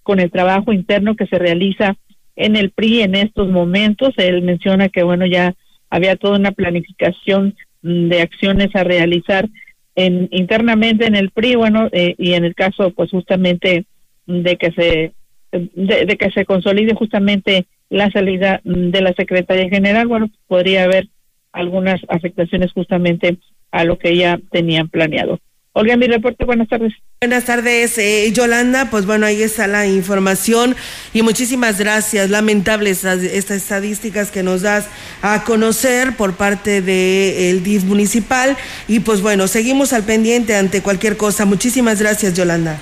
[0.04, 1.98] con el trabajo interno que se realiza
[2.36, 4.14] en el PRI en estos momentos.
[4.18, 5.56] Él menciona que, bueno, ya
[5.90, 9.50] había toda una planificación de acciones a realizar
[9.96, 13.86] en, internamente en el PRI, bueno, eh, y en el caso, pues justamente
[14.26, 15.13] de que se
[15.52, 21.08] de, que se consolide justamente la salida de la secretaria general, bueno, podría haber
[21.52, 23.37] algunas afectaciones justamente
[23.71, 25.40] a lo que ya tenían planeado.
[25.73, 26.94] Olga, mi reporte, buenas tardes.
[27.21, 28.90] Buenas tardes, eh, Yolanda.
[28.90, 30.75] Pues bueno, ahí está la información
[31.13, 32.29] y muchísimas gracias.
[32.29, 34.90] Lamentables estas estadísticas que nos das
[35.21, 38.58] a conocer por parte del DIF municipal.
[38.87, 41.46] Y pues bueno, seguimos al pendiente ante cualquier cosa.
[41.46, 42.79] Muchísimas gracias, Yolanda.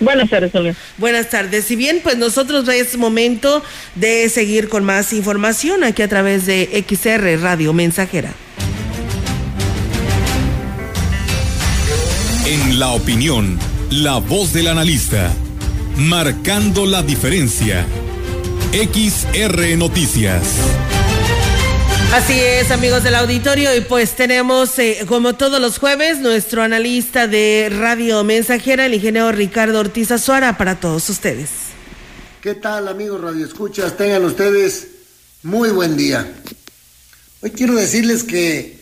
[0.00, 0.74] Buenas tardes, Olga.
[0.96, 1.64] Buenas tardes.
[1.64, 3.62] Si bien, pues nosotros es momento
[3.94, 8.32] de seguir con más información aquí a través de XR Radio Mensajera.
[12.46, 13.58] En la opinión,
[13.90, 15.30] la voz del analista,
[15.96, 17.84] marcando la diferencia.
[18.72, 20.97] XR Noticias.
[22.12, 27.28] Así es, amigos del auditorio, y pues tenemos, eh, como todos los jueves, nuestro analista
[27.28, 31.50] de Radio Mensajera, el ingeniero Ricardo Ortiz Azuara, para todos ustedes.
[32.40, 33.98] ¿Qué tal, amigos Radio Escuchas?
[33.98, 34.88] Tengan ustedes
[35.42, 36.32] muy buen día.
[37.42, 38.80] Hoy quiero decirles que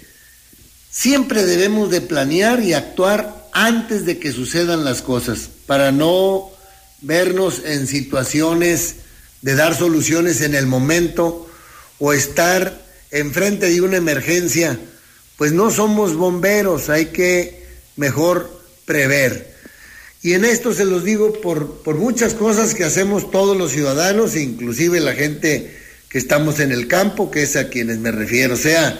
[0.88, 6.52] siempre debemos de planear y actuar antes de que sucedan las cosas, para no
[7.00, 8.96] vernos en situaciones
[9.42, 11.50] de dar soluciones en el momento
[11.98, 12.85] o estar
[13.18, 14.78] enfrente de una emergencia.
[15.36, 19.54] Pues no somos bomberos, hay que mejor prever.
[20.22, 24.34] Y en esto se los digo por, por muchas cosas que hacemos todos los ciudadanos,
[24.34, 25.76] inclusive la gente
[26.08, 28.54] que estamos en el campo, que es a quienes me refiero.
[28.54, 28.98] O sea,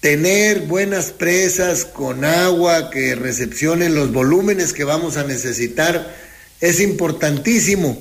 [0.00, 6.14] tener buenas presas con agua que recepcionen los volúmenes que vamos a necesitar
[6.60, 8.00] es importantísimo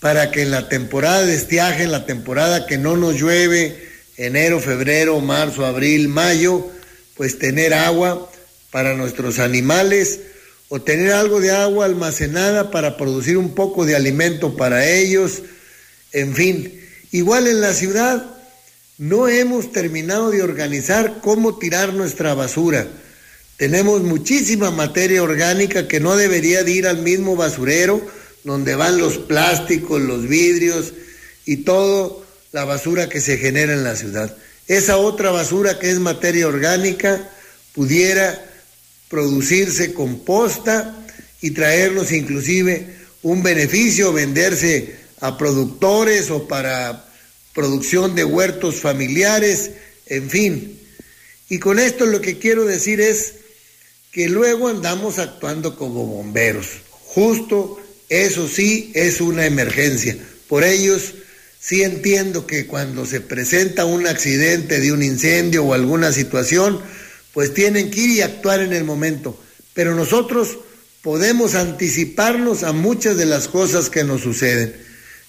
[0.00, 3.91] para que en la temporada de estiaje, en la temporada que no nos llueve,
[4.26, 6.66] enero, febrero, marzo, abril, mayo,
[7.16, 8.30] pues tener agua
[8.70, 10.20] para nuestros animales
[10.68, 15.42] o tener algo de agua almacenada para producir un poco de alimento para ellos,
[16.12, 16.80] en fin.
[17.10, 18.24] Igual en la ciudad,
[18.96, 22.86] no hemos terminado de organizar cómo tirar nuestra basura.
[23.56, 28.00] Tenemos muchísima materia orgánica que no debería de ir al mismo basurero
[28.44, 30.94] donde van los plásticos, los vidrios
[31.44, 32.21] y toda
[32.52, 34.36] la basura que se genera en la ciudad.
[34.68, 37.28] Esa otra basura que es materia orgánica
[37.74, 38.46] pudiera
[39.08, 40.96] producirse composta
[41.40, 47.08] y traernos inclusive un beneficio, venderse a productores o para
[47.54, 49.70] producción de huertos familiares,
[50.06, 50.78] en fin.
[51.48, 53.34] Y con esto lo que quiero decir es
[54.10, 56.66] que luego andamos actuando como bomberos.
[56.90, 60.16] Justo eso sí es una emergencia.
[60.48, 61.14] Por ellos
[61.62, 66.80] sí entiendo que cuando se presenta un accidente de un incendio o alguna situación,
[67.32, 69.40] pues tienen que ir y actuar en el momento.
[69.72, 70.58] Pero nosotros
[71.02, 74.74] podemos anticiparnos a muchas de las cosas que nos suceden.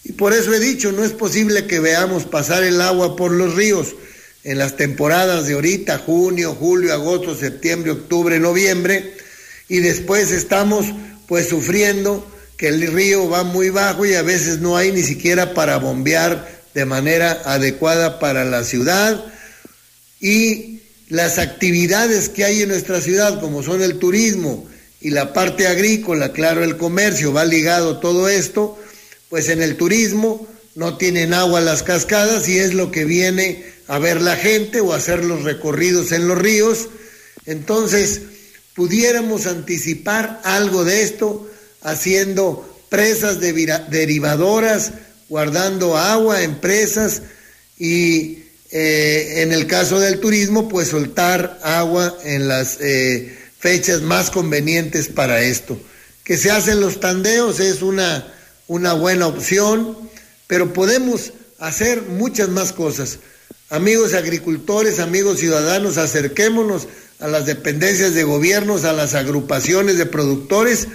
[0.04, 3.54] Y por eso he dicho, no es posible que veamos pasar el agua por los
[3.54, 3.96] ríos
[4.44, 9.14] en las temporadas de ahorita, junio, julio, agosto, septiembre, octubre, noviembre,
[9.70, 10.88] y después estamos
[11.28, 12.28] pues sufriendo
[12.64, 16.62] que el río va muy bajo y a veces no hay ni siquiera para bombear
[16.74, 19.22] de manera adecuada para la ciudad
[20.22, 24.66] y las actividades que hay en nuestra ciudad como son el turismo
[25.02, 28.80] y la parte agrícola, claro, el comercio, va ligado todo esto,
[29.28, 34.00] pues en el turismo no tienen agua las cascadas y es lo que viene a
[34.00, 36.88] ver la gente o hacer los recorridos en los ríos.
[37.46, 38.22] Entonces,
[38.74, 41.50] pudiéramos anticipar algo de esto
[41.84, 44.92] haciendo presas derivadoras,
[45.30, 47.22] guardando agua en presas
[47.78, 54.30] y eh, en el caso del turismo, pues soltar agua en las eh, fechas más
[54.30, 55.80] convenientes para esto.
[56.24, 58.34] Que se hacen los tandeos es una
[58.68, 59.98] una buena opción,
[60.48, 63.20] pero podemos hacer muchas más cosas.
[63.70, 66.88] Amigos agricultores, amigos ciudadanos, acerquémonos
[67.20, 70.88] a las dependencias de gobiernos, a las agrupaciones de productores,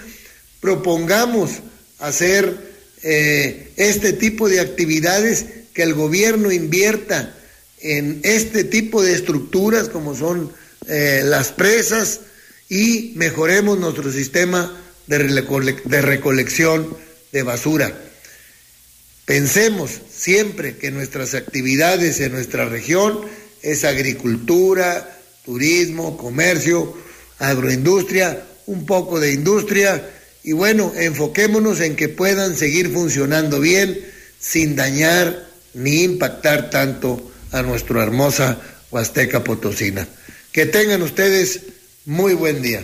[0.60, 1.50] propongamos
[1.98, 2.68] hacer
[3.02, 7.36] eh, este tipo de actividades, que el gobierno invierta
[7.80, 10.52] en este tipo de estructuras como son
[10.88, 12.20] eh, las presas
[12.68, 15.18] y mejoremos nuestro sistema de,
[15.84, 16.96] de recolección
[17.30, 17.96] de basura.
[19.24, 23.20] Pensemos siempre que nuestras actividades en nuestra región
[23.62, 26.96] es agricultura, turismo, comercio,
[27.38, 30.17] agroindustria, un poco de industria
[30.48, 34.00] y bueno, enfoquémonos en que puedan seguir funcionando bien
[34.40, 38.58] sin dañar ni impactar tanto a nuestra hermosa
[38.90, 40.08] Huasteca Potosina.
[40.50, 41.60] Que tengan ustedes
[42.06, 42.82] muy buen día.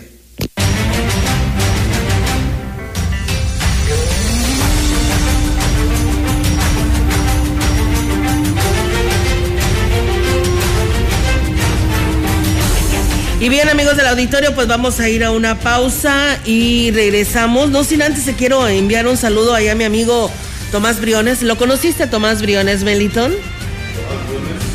[13.45, 17.69] Y bien, amigos del auditorio, pues vamos a ir a una pausa y regresamos.
[17.69, 20.31] No sin antes, te quiero enviar un saludo allá a mi amigo
[20.71, 21.43] Tomás Briones.
[21.43, 23.35] ¿Lo conociste, Tomás Briones, Melitón?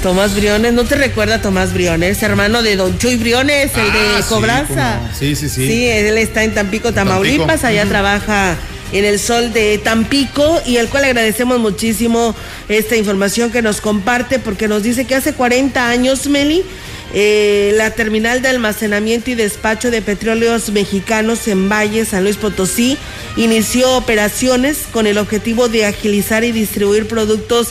[0.04, 2.22] Tomás Briones, ¿no te recuerda Tomás Briones?
[2.22, 5.00] Hermano de Don Chuy Briones, el de Ah, sí, Cobranza.
[5.18, 5.66] Sí, sí, sí.
[5.66, 7.66] Sí, él está en Tampico, Tamaulipas, Tampico.
[7.66, 8.56] allá trabaja
[8.92, 12.36] en el sol de Tampico y al cual agradecemos muchísimo
[12.68, 16.62] esta información que nos comparte porque nos dice que hace 40 años, Meli,
[17.12, 22.96] eh, la terminal de almacenamiento y despacho de petróleos mexicanos en Valle, San Luis Potosí,
[23.36, 27.68] inició operaciones con el objetivo de agilizar y distribuir productos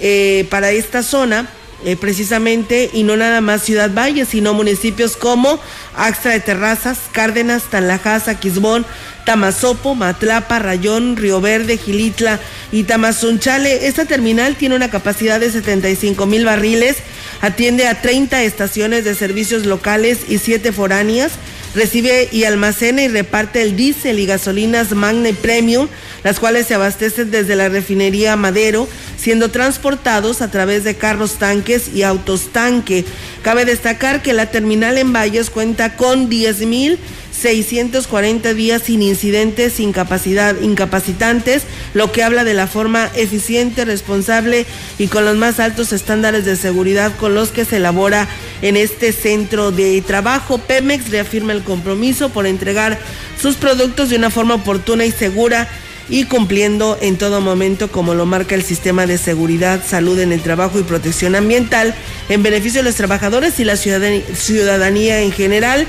[0.00, 1.48] eh, para esta zona.
[1.84, 5.60] eh, precisamente, y no nada más Ciudad Valle, sino municipios como
[5.94, 8.84] Axtra de Terrazas, Cárdenas, Tanlajas, Quismón,
[9.24, 12.40] Tamazopo, Matlapa, Rayón, Río Verde, Gilitla
[12.72, 13.86] y Tamazunchale.
[13.86, 16.96] Esta terminal tiene una capacidad de 75 mil barriles,
[17.40, 21.32] atiende a 30 estaciones de servicios locales y 7 foráneas.
[21.74, 25.86] Recibe y almacena y reparte el diésel y gasolinas Magna y Premium,
[26.24, 31.88] las cuales se abastecen desde la refinería Madero, siendo transportados a través de carros tanques
[31.94, 33.04] y autos tanque.
[33.42, 36.98] Cabe destacar que la terminal en Valles cuenta con 10 mil
[37.40, 41.62] 640 días sin incidentes, incapacidad, incapacitantes,
[41.94, 44.66] lo que habla de la forma eficiente, responsable
[44.98, 48.28] y con los más altos estándares de seguridad con los que se elabora
[48.62, 50.58] en este centro de trabajo.
[50.58, 52.98] Pemex reafirma el compromiso por entregar
[53.40, 55.68] sus productos de una forma oportuna y segura
[56.08, 60.42] y cumpliendo en todo momento como lo marca el sistema de seguridad, salud en el
[60.42, 61.94] trabajo y protección ambiental
[62.28, 65.86] en beneficio de los trabajadores y la ciudadanía, en general.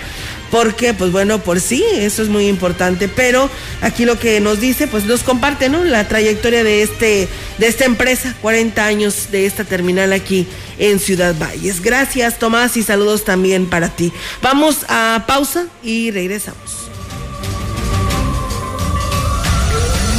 [0.52, 3.08] Porque, pues bueno, por sí, eso es muy importante.
[3.08, 3.52] Pero
[3.82, 5.84] aquí lo que nos dice, pues nos comparte, ¿no?
[5.84, 7.28] La trayectoria de este,
[7.60, 10.48] de esta empresa, 40 años de esta terminal aquí
[10.80, 11.82] en Ciudad Valles.
[11.82, 14.12] Gracias, Tomás, y saludos también para ti.
[14.42, 16.79] Vamos a pausa y regresamos.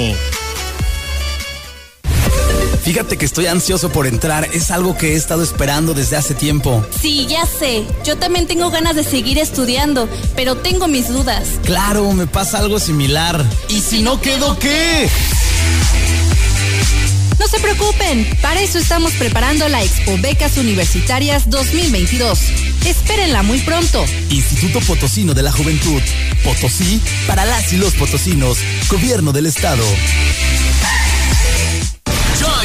[2.90, 6.84] Fíjate que estoy ansioso por entrar, es algo que he estado esperando desde hace tiempo.
[7.00, 7.86] Sí, ya sé.
[8.04, 11.48] Yo también tengo ganas de seguir estudiando, pero tengo mis dudas.
[11.64, 13.46] Claro, me pasa algo similar.
[13.68, 15.08] ¿Y si no quedo qué?
[17.38, 22.40] No se preocupen, para eso estamos preparando la Expo Becas Universitarias 2022.
[22.88, 24.04] Espérenla muy pronto.
[24.32, 26.02] Instituto Potosino de la Juventud.
[26.44, 28.58] Potosí para las y los potosinos.
[28.90, 29.84] Gobierno del Estado.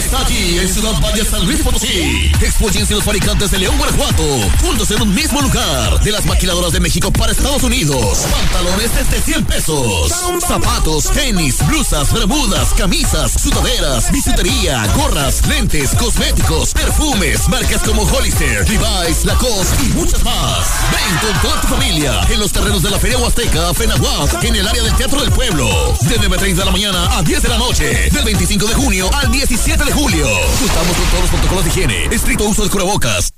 [0.05, 2.30] Está aquí en Ciudad Valle San Luis Potosí.
[2.42, 4.22] Expóyense los fabricantes de León, Guanajuato.
[4.61, 5.98] Juntos en un mismo lugar.
[6.02, 8.18] De las maquiladoras de México para Estados Unidos.
[8.30, 10.12] Pantalones desde 100 pesos.
[10.46, 19.24] Zapatos, tenis, blusas, bermudas, camisas, sudaderas, bisutería, gorras, lentes, cosméticos, perfumes, marcas como Hollister, Levi's,
[19.24, 20.68] Lacoste y muchas más.
[20.92, 24.68] Ven con toda tu familia en los terrenos de la Feria Huasteca, Fenahuac, en el
[24.68, 25.66] área del Teatro del Pueblo.
[26.02, 28.11] De 9.30 de la mañana a 10 de la noche.
[28.11, 30.26] Del 25 de junio al 17 de julio.
[30.61, 32.05] Contamos con todos los protocolos de higiene.
[32.14, 33.32] Estricto uso de cubrebocas.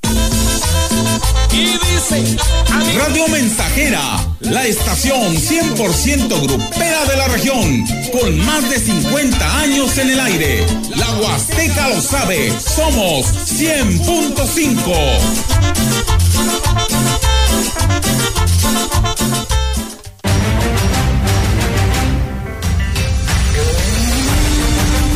[1.52, 2.36] Y dice
[2.98, 10.10] Radio Mensajera, la estación 100% grupera de la región, con más de 50 años en
[10.10, 10.66] el aire.
[10.96, 14.92] La Huasteca lo sabe, somos 100.5.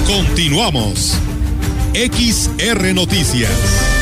[0.06, 1.20] Continuamos.
[1.92, 3.99] XR Noticias.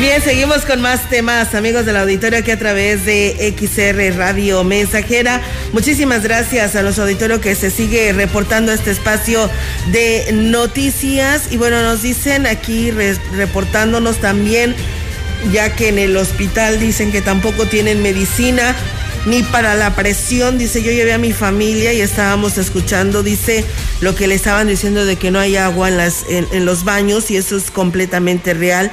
[0.00, 5.42] Bien, seguimos con más temas, amigos del auditorio, aquí a través de XR Radio Mensajera.
[5.72, 9.50] Muchísimas gracias a los auditorio que se sigue reportando este espacio
[9.92, 11.52] de noticias.
[11.52, 14.74] Y bueno, nos dicen aquí reportándonos también,
[15.52, 18.74] ya que en el hospital dicen que tampoco tienen medicina
[19.26, 20.58] ni para la presión.
[20.58, 23.64] Dice, yo llevé a mi familia y estábamos escuchando, dice,
[24.00, 27.30] lo que le estaban diciendo de que no hay agua en, las, en, los baños
[27.30, 28.90] y eso es completamente real.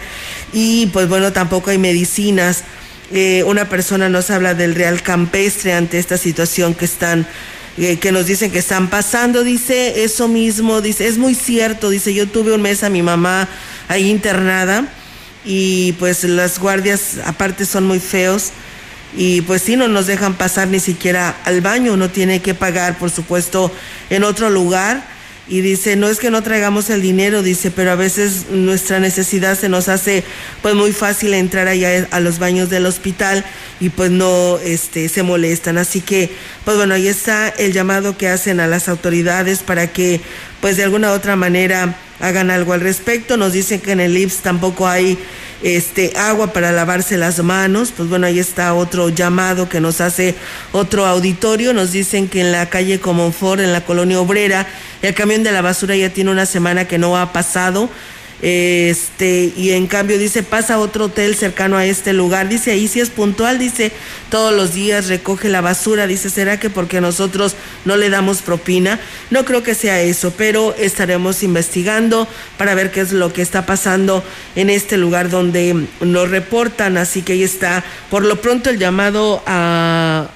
[0.53, 2.63] Y pues bueno, tampoco hay medicinas.
[3.11, 7.25] Eh, una persona nos habla del real campestre ante esta situación que están
[7.77, 12.11] eh, que nos dicen que están pasando, dice eso mismo, dice, es muy cierto, dice,
[12.11, 13.47] yo tuve un mes a mi mamá
[13.87, 14.91] ahí internada
[15.45, 18.51] y pues las guardias aparte son muy feos
[19.15, 22.97] y pues sí, no nos dejan pasar ni siquiera al baño, uno tiene que pagar,
[22.97, 23.71] por supuesto,
[24.09, 25.15] en otro lugar.
[25.49, 29.57] Y dice, no es que no traigamos el dinero, dice, pero a veces nuestra necesidad
[29.57, 30.25] se nos hace
[30.61, 33.45] pues muy fácil entrar allá a los baños del hospital
[33.79, 35.77] y pues no este, se molestan.
[35.77, 36.29] Así que,
[36.65, 40.19] pues bueno, ahí está el llamado que hacen a las autoridades para que
[40.59, 43.37] pues de alguna u otra manera hagan algo al respecto.
[43.37, 45.17] Nos dicen que en el IPS tampoco hay
[45.63, 47.93] este, agua para lavarse las manos.
[47.95, 50.35] Pues bueno, ahí está otro llamado que nos hace
[50.71, 51.73] otro auditorio.
[51.73, 54.67] Nos dicen que en la calle Comonfort, en la colonia obrera,
[55.01, 57.89] el camión de la basura ya tiene una semana que no ha pasado.
[58.41, 62.49] Este, y en cambio dice, pasa otro hotel cercano a este lugar.
[62.49, 63.91] Dice, ahí sí es puntual, dice,
[64.29, 66.05] todos los días recoge la basura.
[66.05, 68.99] Dice, ¿será que porque nosotros no le damos propina?
[69.31, 72.27] No creo que sea eso, pero estaremos investigando
[72.57, 74.23] para ver qué es lo que está pasando
[74.55, 76.97] en este lugar donde nos reportan.
[76.97, 80.29] Así que ahí está, por lo pronto, el llamado a,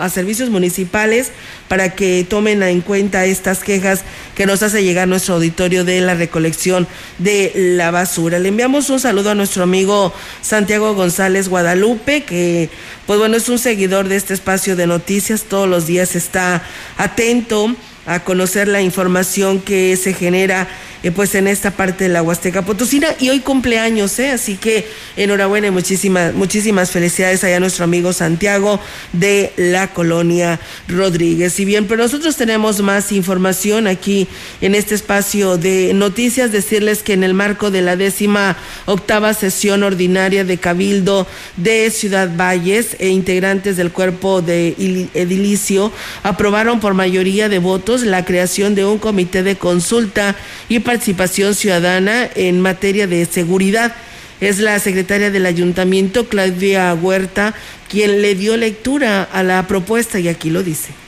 [0.00, 1.30] a servicios municipales
[1.68, 4.02] para que tomen en cuenta estas quejas
[4.34, 6.86] que nos hace llegar nuestro auditorio de la recolección
[7.18, 8.38] de la basura.
[8.38, 10.12] Le enviamos un saludo a nuestro amigo
[10.42, 12.70] Santiago González Guadalupe, que
[13.06, 16.62] pues bueno, es un seguidor de este espacio de noticias, todos los días está
[16.96, 17.74] atento
[18.06, 20.68] a conocer la información que se genera
[21.04, 24.30] eh, pues en esta parte de la Huasteca Potosina y hoy cumpleaños, ¿eh?
[24.30, 24.86] así que
[25.16, 28.80] enhorabuena y muchísimas, muchísimas felicidades allá a nuestro amigo Santiago
[29.12, 31.60] de la colonia Rodríguez.
[31.60, 34.26] Y bien, pero nosotros tenemos más información aquí
[34.62, 39.82] en este espacio de noticias, decirles que en el marco de la décima octava sesión
[39.82, 41.26] ordinaria de Cabildo
[41.58, 44.74] de Ciudad Valles e integrantes del cuerpo de
[45.12, 45.92] edilicio
[46.22, 50.36] aprobaron por mayoría de votos la creación de un comité de consulta
[50.68, 53.94] y participación ciudadana en materia de seguridad.
[54.40, 57.54] Es la secretaria del ayuntamiento, Claudia Huerta,
[57.88, 61.03] quien le dio lectura a la propuesta y aquí lo dice.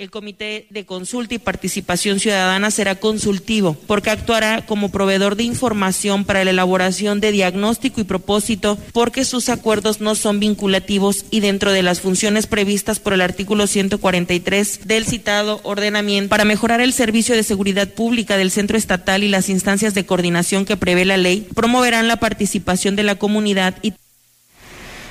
[0.00, 6.24] El Comité de Consulta y Participación Ciudadana será consultivo porque actuará como proveedor de información
[6.24, 11.70] para la elaboración de diagnóstico y propósito porque sus acuerdos no son vinculativos y dentro
[11.72, 17.34] de las funciones previstas por el artículo 143 del citado ordenamiento para mejorar el servicio
[17.34, 21.46] de seguridad pública del centro estatal y las instancias de coordinación que prevé la ley,
[21.54, 23.92] promoverán la participación de la comunidad y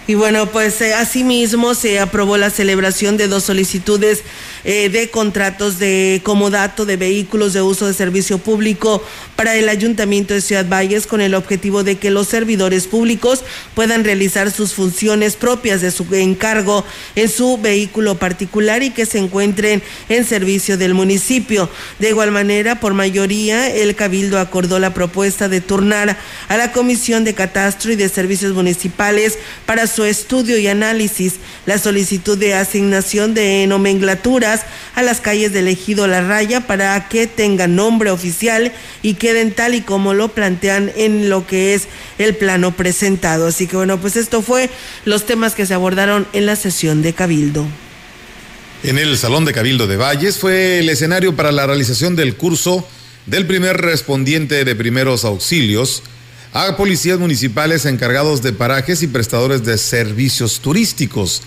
[0.08, 4.24] y bueno, pues eh, asimismo se aprobó la celebración de dos solicitudes
[4.64, 9.04] eh, de contratos de comodato de vehículos de uso de servicio público
[9.36, 13.44] para el Ayuntamiento de Ciudad Valles con el objetivo de que los servidores públicos
[13.74, 16.84] puedan realizar sus funciones propias de su encargo
[17.16, 21.70] en su vehículo particular y que se encuentren en servicio del municipio.
[22.00, 26.18] De igual manera, por mayoría, el Cabildo acordó la propuesta de turnar
[26.50, 31.36] a la Comisión de Catastro y de Servicios Municipales para su estudio y análisis
[31.66, 34.62] la solicitud de asignación de nomenclaturas
[34.96, 38.72] a las calles del ejido La Raya para que tengan nombre oficial
[39.02, 41.88] y queden tal y como lo plantean en lo que es
[42.18, 43.48] el plano presentado.
[43.48, 44.70] Así que bueno, pues esto fue
[45.06, 47.66] los temas que se abordaron en la sesión de Cabildo.
[48.84, 52.88] En el Salón de Cabildo de Valles fue el escenario para la realización del curso
[53.26, 56.04] del primer respondiente de primeros auxilios
[56.54, 61.42] a policías municipales encargados de parajes y prestadores de servicios turísticos.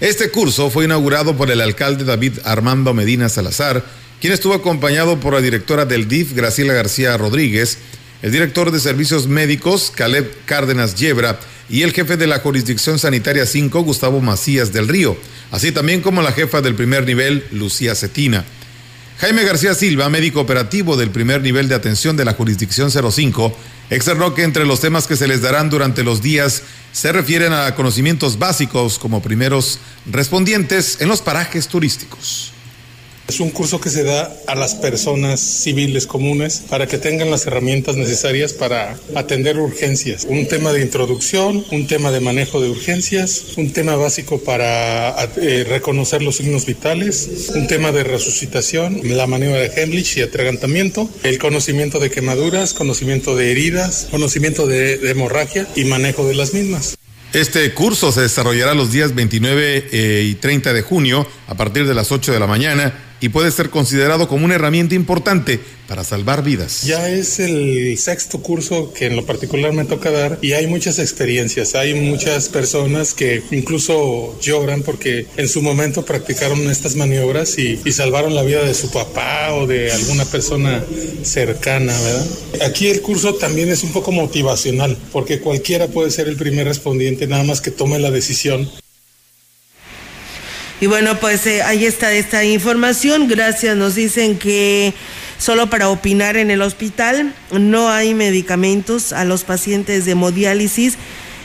[0.00, 3.84] Este curso fue inaugurado por el alcalde David Armando Medina Salazar,
[4.20, 7.78] quien estuvo acompañado por la directora del DIF, Graciela García Rodríguez,
[8.22, 11.38] el director de servicios médicos, Caleb Cárdenas Yebra,
[11.68, 15.16] y el jefe de la jurisdicción sanitaria 5, Gustavo Macías del Río,
[15.50, 18.44] así también como la jefa del primer nivel, Lucía Cetina.
[19.18, 23.56] Jaime García Silva, médico operativo del primer nivel de atención de la jurisdicción 05,
[23.90, 26.62] externó que entre los temas que se les darán durante los días
[26.92, 32.53] se refieren a conocimientos básicos como primeros respondientes en los parajes turísticos.
[33.26, 37.46] Es un curso que se da a las personas civiles comunes para que tengan las
[37.46, 40.26] herramientas necesarias para atender urgencias.
[40.28, 45.64] Un tema de introducción, un tema de manejo de urgencias, un tema básico para eh,
[45.66, 51.38] reconocer los signos vitales, un tema de resucitación, la maniobra de Heimlich y atragantamiento, el
[51.38, 56.98] conocimiento de quemaduras, conocimiento de heridas, conocimiento de, de hemorragia y manejo de las mismas.
[57.34, 61.92] Este curso se desarrollará los días 29 eh, y 30 de junio a partir de
[61.92, 65.58] las 8 de la mañana y puede ser considerado como una herramienta importante
[65.88, 66.82] para salvar vidas.
[66.82, 70.98] Ya es el sexto curso que en lo particular me toca dar y hay muchas
[70.98, 77.78] experiencias, hay muchas personas que incluso lloran porque en su momento practicaron estas maniobras y,
[77.94, 80.84] salvaron la vida de su papá o de alguna persona
[81.22, 82.26] cercana, ¿verdad?
[82.66, 87.26] Aquí el curso también es un poco motivacional porque cualquiera puede ser el primer respondiente,
[87.26, 88.68] nada más que tome la decisión
[90.80, 93.28] y bueno, pues eh, ahí está esta información.
[93.28, 93.76] Gracias.
[93.76, 94.92] Nos dicen que
[95.38, 100.94] solo para opinar en el hospital no hay medicamentos a los pacientes de hemodiálisis.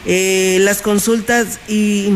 [0.06, 2.14] Eh, las consultas y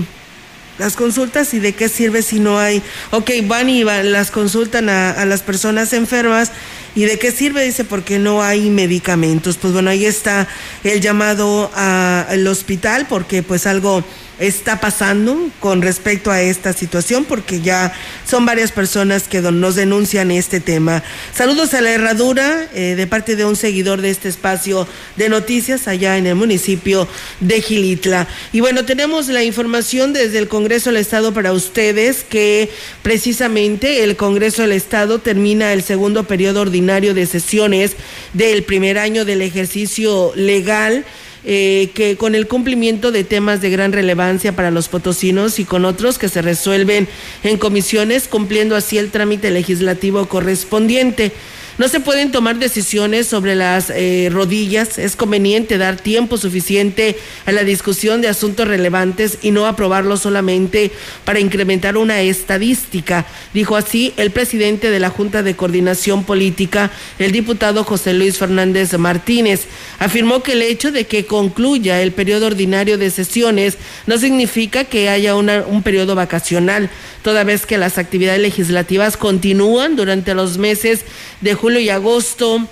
[0.79, 2.81] las consultas y de qué sirve si no hay.
[3.11, 6.51] Ok, van y van, las consultan a, a las personas enfermas
[6.95, 7.65] ¿Y de qué sirve?
[7.65, 9.57] Dice, porque no hay medicamentos.
[9.57, 10.47] Pues bueno, ahí está
[10.83, 14.03] el llamado al hospital, porque pues algo
[14.39, 17.93] está pasando con respecto a esta situación, porque ya
[18.27, 21.03] son varias personas que nos denuncian este tema.
[21.35, 25.87] Saludos a la herradura eh, de parte de un seguidor de este espacio de noticias
[25.87, 27.07] allá en el municipio
[27.39, 28.27] de Gilitla.
[28.51, 32.69] Y bueno, tenemos la información desde el Congreso del Estado para ustedes que
[33.01, 37.95] precisamente el Congreso del Estado termina el segundo periodo ordinario de sesiones
[38.33, 41.05] del primer año del ejercicio legal
[41.45, 45.85] eh, que con el cumplimiento de temas de gran relevancia para los potosinos y con
[45.85, 47.07] otros que se resuelven
[47.43, 51.33] en comisiones, cumpliendo así el trámite legislativo correspondiente.
[51.79, 54.99] No se pueden tomar decisiones sobre las eh, rodillas.
[54.99, 57.17] Es conveniente dar tiempo suficiente
[57.47, 60.91] a la discusión de asuntos relevantes y no aprobarlo solamente
[61.25, 63.25] para incrementar una estadística.
[63.55, 68.95] Dijo así el presidente de la Junta de Coordinación Política, el diputado José Luis Fernández
[68.99, 69.61] Martínez.
[69.97, 75.09] Afirmó que el hecho de que concluya el periodo ordinario de sesiones no significa que
[75.09, 76.91] haya un periodo vacacional,
[77.23, 81.01] toda vez que las actividades legislativas continúan durante los meses
[81.41, 82.67] de julio y agosto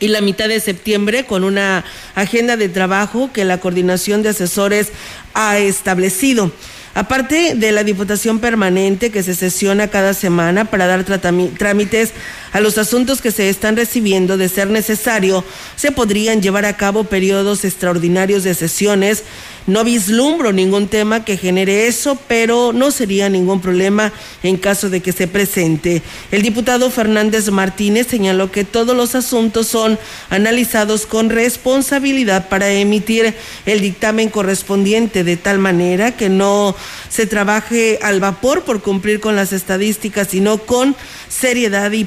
[0.00, 4.92] y la mitad de septiembre con una agenda de trabajo que la coordinación de asesores
[5.34, 6.50] ha establecido.
[6.94, 12.12] Aparte de la Diputación Permanente que se sesiona cada semana para dar trámites
[12.54, 15.44] a los asuntos que se están recibiendo, de ser necesario,
[15.74, 19.24] se podrían llevar a cabo periodos extraordinarios de sesiones
[19.66, 25.00] no vislumbro ningún tema que genere eso, pero no sería ningún problema en caso de
[25.00, 26.02] que se presente.
[26.30, 29.98] El diputado Fernández Martínez señaló que todos los asuntos son
[30.28, 33.34] analizados con responsabilidad para emitir
[33.64, 36.76] el dictamen correspondiente de tal manera que no
[37.08, 40.94] se trabaje al vapor por cumplir con las estadísticas, sino con
[41.30, 42.04] seriedad y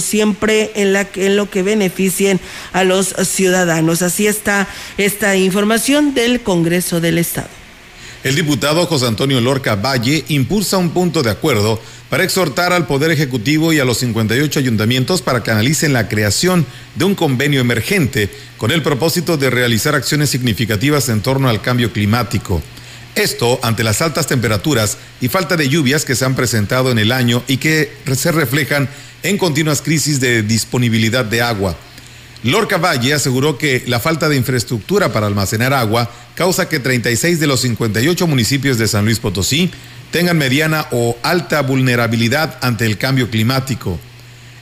[0.00, 2.40] siempre en, en lo que beneficien
[2.72, 4.02] a los ciudadanos.
[4.02, 7.48] Así está esta información del Congreso del Estado.
[8.24, 13.10] El diputado José Antonio Lorca Valle impulsa un punto de acuerdo para exhortar al Poder
[13.10, 16.66] Ejecutivo y a los 58 ayuntamientos para que analicen la creación
[16.96, 21.92] de un convenio emergente con el propósito de realizar acciones significativas en torno al cambio
[21.92, 22.62] climático.
[23.18, 27.10] Esto ante las altas temperaturas y falta de lluvias que se han presentado en el
[27.10, 28.88] año y que se reflejan
[29.24, 31.76] en continuas crisis de disponibilidad de agua.
[32.44, 37.48] Lorca Valle aseguró que la falta de infraestructura para almacenar agua causa que 36 de
[37.48, 39.68] los 58 municipios de San Luis Potosí
[40.12, 43.98] tengan mediana o alta vulnerabilidad ante el cambio climático.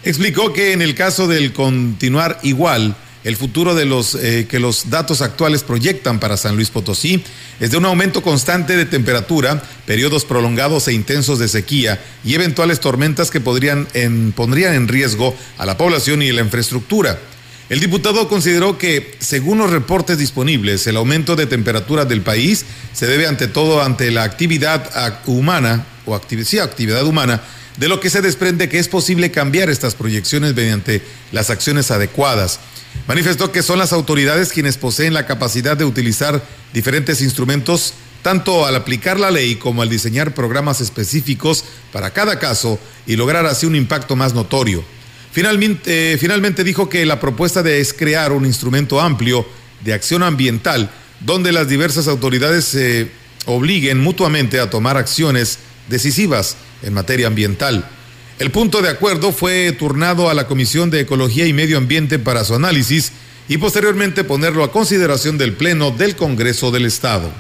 [0.03, 2.97] Explicó que en el caso del continuar igual,
[3.27, 7.25] el futuro de los eh, que los datos actuales proyectan para San Luis Potosí
[7.59, 12.79] es de un aumento constante de temperatura, periodos prolongados e intensos de sequía y eventuales
[12.79, 13.89] tormentas que podrían
[14.37, 17.19] pondrían en riesgo a la población y la infraestructura.
[17.69, 23.09] El diputado consideró que, según los reportes disponibles, el aumento de temperatura del país se
[23.09, 27.43] debe ante todo ante la actividad humana o actividad humana,
[27.77, 31.03] de lo que se desprende que es posible cambiar estas proyecciones mediante
[31.33, 32.61] las acciones adecuadas.
[33.07, 36.43] Manifestó que son las autoridades quienes poseen la capacidad de utilizar
[36.73, 42.81] diferentes instrumentos tanto al aplicar la ley como al diseñar programas específicos para cada caso
[43.07, 44.85] y lograr así un impacto más notorio.
[45.31, 49.47] Finalmente, eh, finalmente dijo que la propuesta de es crear un instrumento amplio
[49.85, 50.91] de acción ambiental
[51.21, 53.11] donde las diversas autoridades se
[53.45, 57.89] obliguen mutuamente a tomar acciones decisivas en materia ambiental.
[58.39, 62.45] El punto de acuerdo fue turnado a la Comisión de Ecología y Medio Ambiente para
[62.45, 63.13] su análisis
[63.49, 67.33] y posteriormente ponerlo a consideración del Pleno del Congreso del Estado.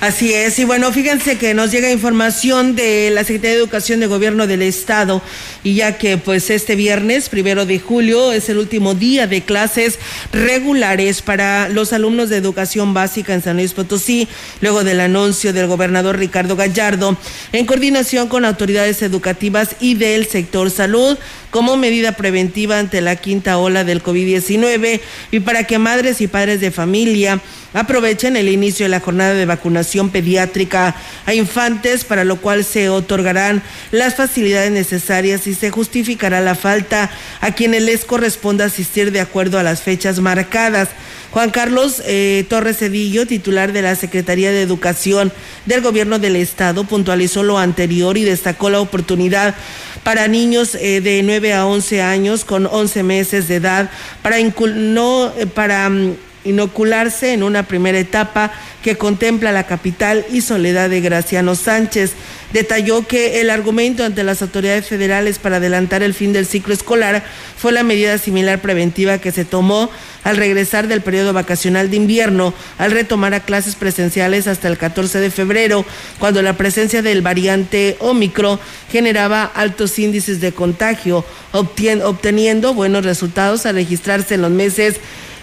[0.00, 4.06] Así es, y bueno, fíjense que nos llega información de la Secretaría de Educación de
[4.06, 5.20] Gobierno del Estado,
[5.62, 9.98] y ya que pues este viernes, primero de julio, es el último día de clases
[10.32, 14.26] regulares para los alumnos de educación básica en San Luis Potosí,
[14.62, 17.18] luego del anuncio del gobernador Ricardo Gallardo,
[17.52, 21.18] en coordinación con autoridades educativas y del sector salud,
[21.50, 26.60] como medida preventiva ante la quinta ola del COVID-19 y para que madres y padres
[26.60, 27.40] de familia
[27.72, 30.94] aprovechen el inicio de la jornada de vacunación pediátrica
[31.26, 37.10] a infantes, para lo cual se otorgarán las facilidades necesarias y se justificará la falta
[37.40, 40.88] a quienes les corresponda asistir de acuerdo a las fechas marcadas.
[41.32, 45.32] Juan Carlos eh, Torres Cedillo, titular de la Secretaría de Educación
[45.64, 49.54] del Gobierno del Estado, puntualizó lo anterior y destacó la oportunidad
[50.02, 53.90] para niños eh, de 9 a 11 años con 11 meses de edad
[54.22, 54.38] para,
[54.74, 60.88] no, eh, para mm, inocularse en una primera etapa que contempla la capital y Soledad
[60.88, 62.12] de Graciano Sánchez.
[62.52, 67.22] Detalló que el argumento ante las autoridades federales para adelantar el fin del ciclo escolar
[67.56, 69.90] fue la medida similar preventiva que se tomó
[70.24, 75.20] al regresar del periodo vacacional de invierno, al retomar a clases presenciales hasta el 14
[75.20, 75.84] de febrero,
[76.18, 78.58] cuando la presencia del variante Omicron
[78.90, 84.96] generaba altos índices de contagio, obteniendo buenos resultados al registrarse en los meses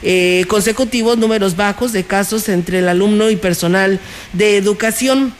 [0.03, 3.99] eh, consecutivos números bajos de casos entre el alumno y personal
[4.33, 5.33] de educación.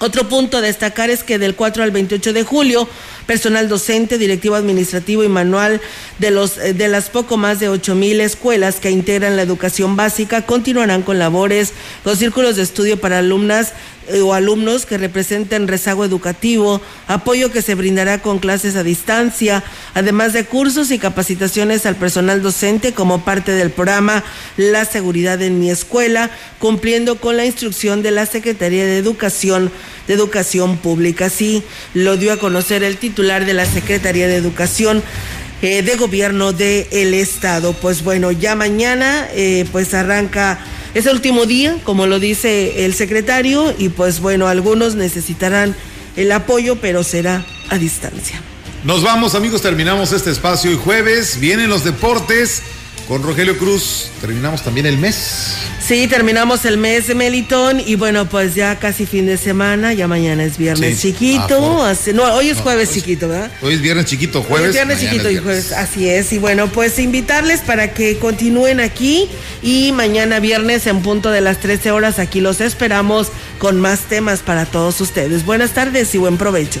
[0.00, 2.88] Otro punto a destacar es que del 4 al 28 de julio,
[3.26, 5.80] personal docente, directivo administrativo y manual
[6.18, 9.94] de, los, eh, de las poco más de 8 mil escuelas que integran la educación
[9.94, 11.72] básica continuarán con labores,
[12.02, 13.72] con círculos de estudio para alumnas
[14.08, 19.62] eh, o alumnos que representen rezago educativo, apoyo que se brindará con clases a distancia,
[19.94, 24.24] además de cursos y capacitaciones al personal docente como parte del programa
[24.56, 29.70] La Seguridad en mi escuela, cumpliendo con la instrucción de la Secretaría de Educación
[30.06, 31.26] de Educación Pública.
[31.26, 31.62] Así
[31.94, 35.02] lo dio a conocer el titular de la Secretaría de Educación
[35.62, 37.72] eh, de Gobierno del el Estado.
[37.72, 40.58] Pues bueno, ya mañana eh, pues arranca
[40.94, 45.74] es el último día, como lo dice el secretario, y pues bueno, algunos necesitarán
[46.16, 48.40] el apoyo, pero será a distancia.
[48.84, 52.62] Nos vamos amigos, terminamos este espacio y jueves vienen los deportes
[53.08, 54.10] con Rogelio Cruz.
[54.20, 55.54] Terminamos también el mes.
[55.80, 60.08] Sí, terminamos el mes de Melitón y bueno, pues ya casi fin de semana, ya
[60.08, 61.84] mañana es viernes chiquito,
[62.14, 63.50] no, hoy es jueves chiquito, ¿verdad?
[63.60, 64.72] Hoy es viernes chiquito, jueves.
[64.72, 66.32] viernes chiquito y jueves, así es.
[66.32, 69.28] Y bueno, pues invitarles para que continúen aquí
[69.62, 73.28] y mañana viernes en punto de las 13 horas aquí los esperamos
[73.58, 75.44] con más temas para todos ustedes.
[75.44, 76.80] Buenas tardes y buen provecho.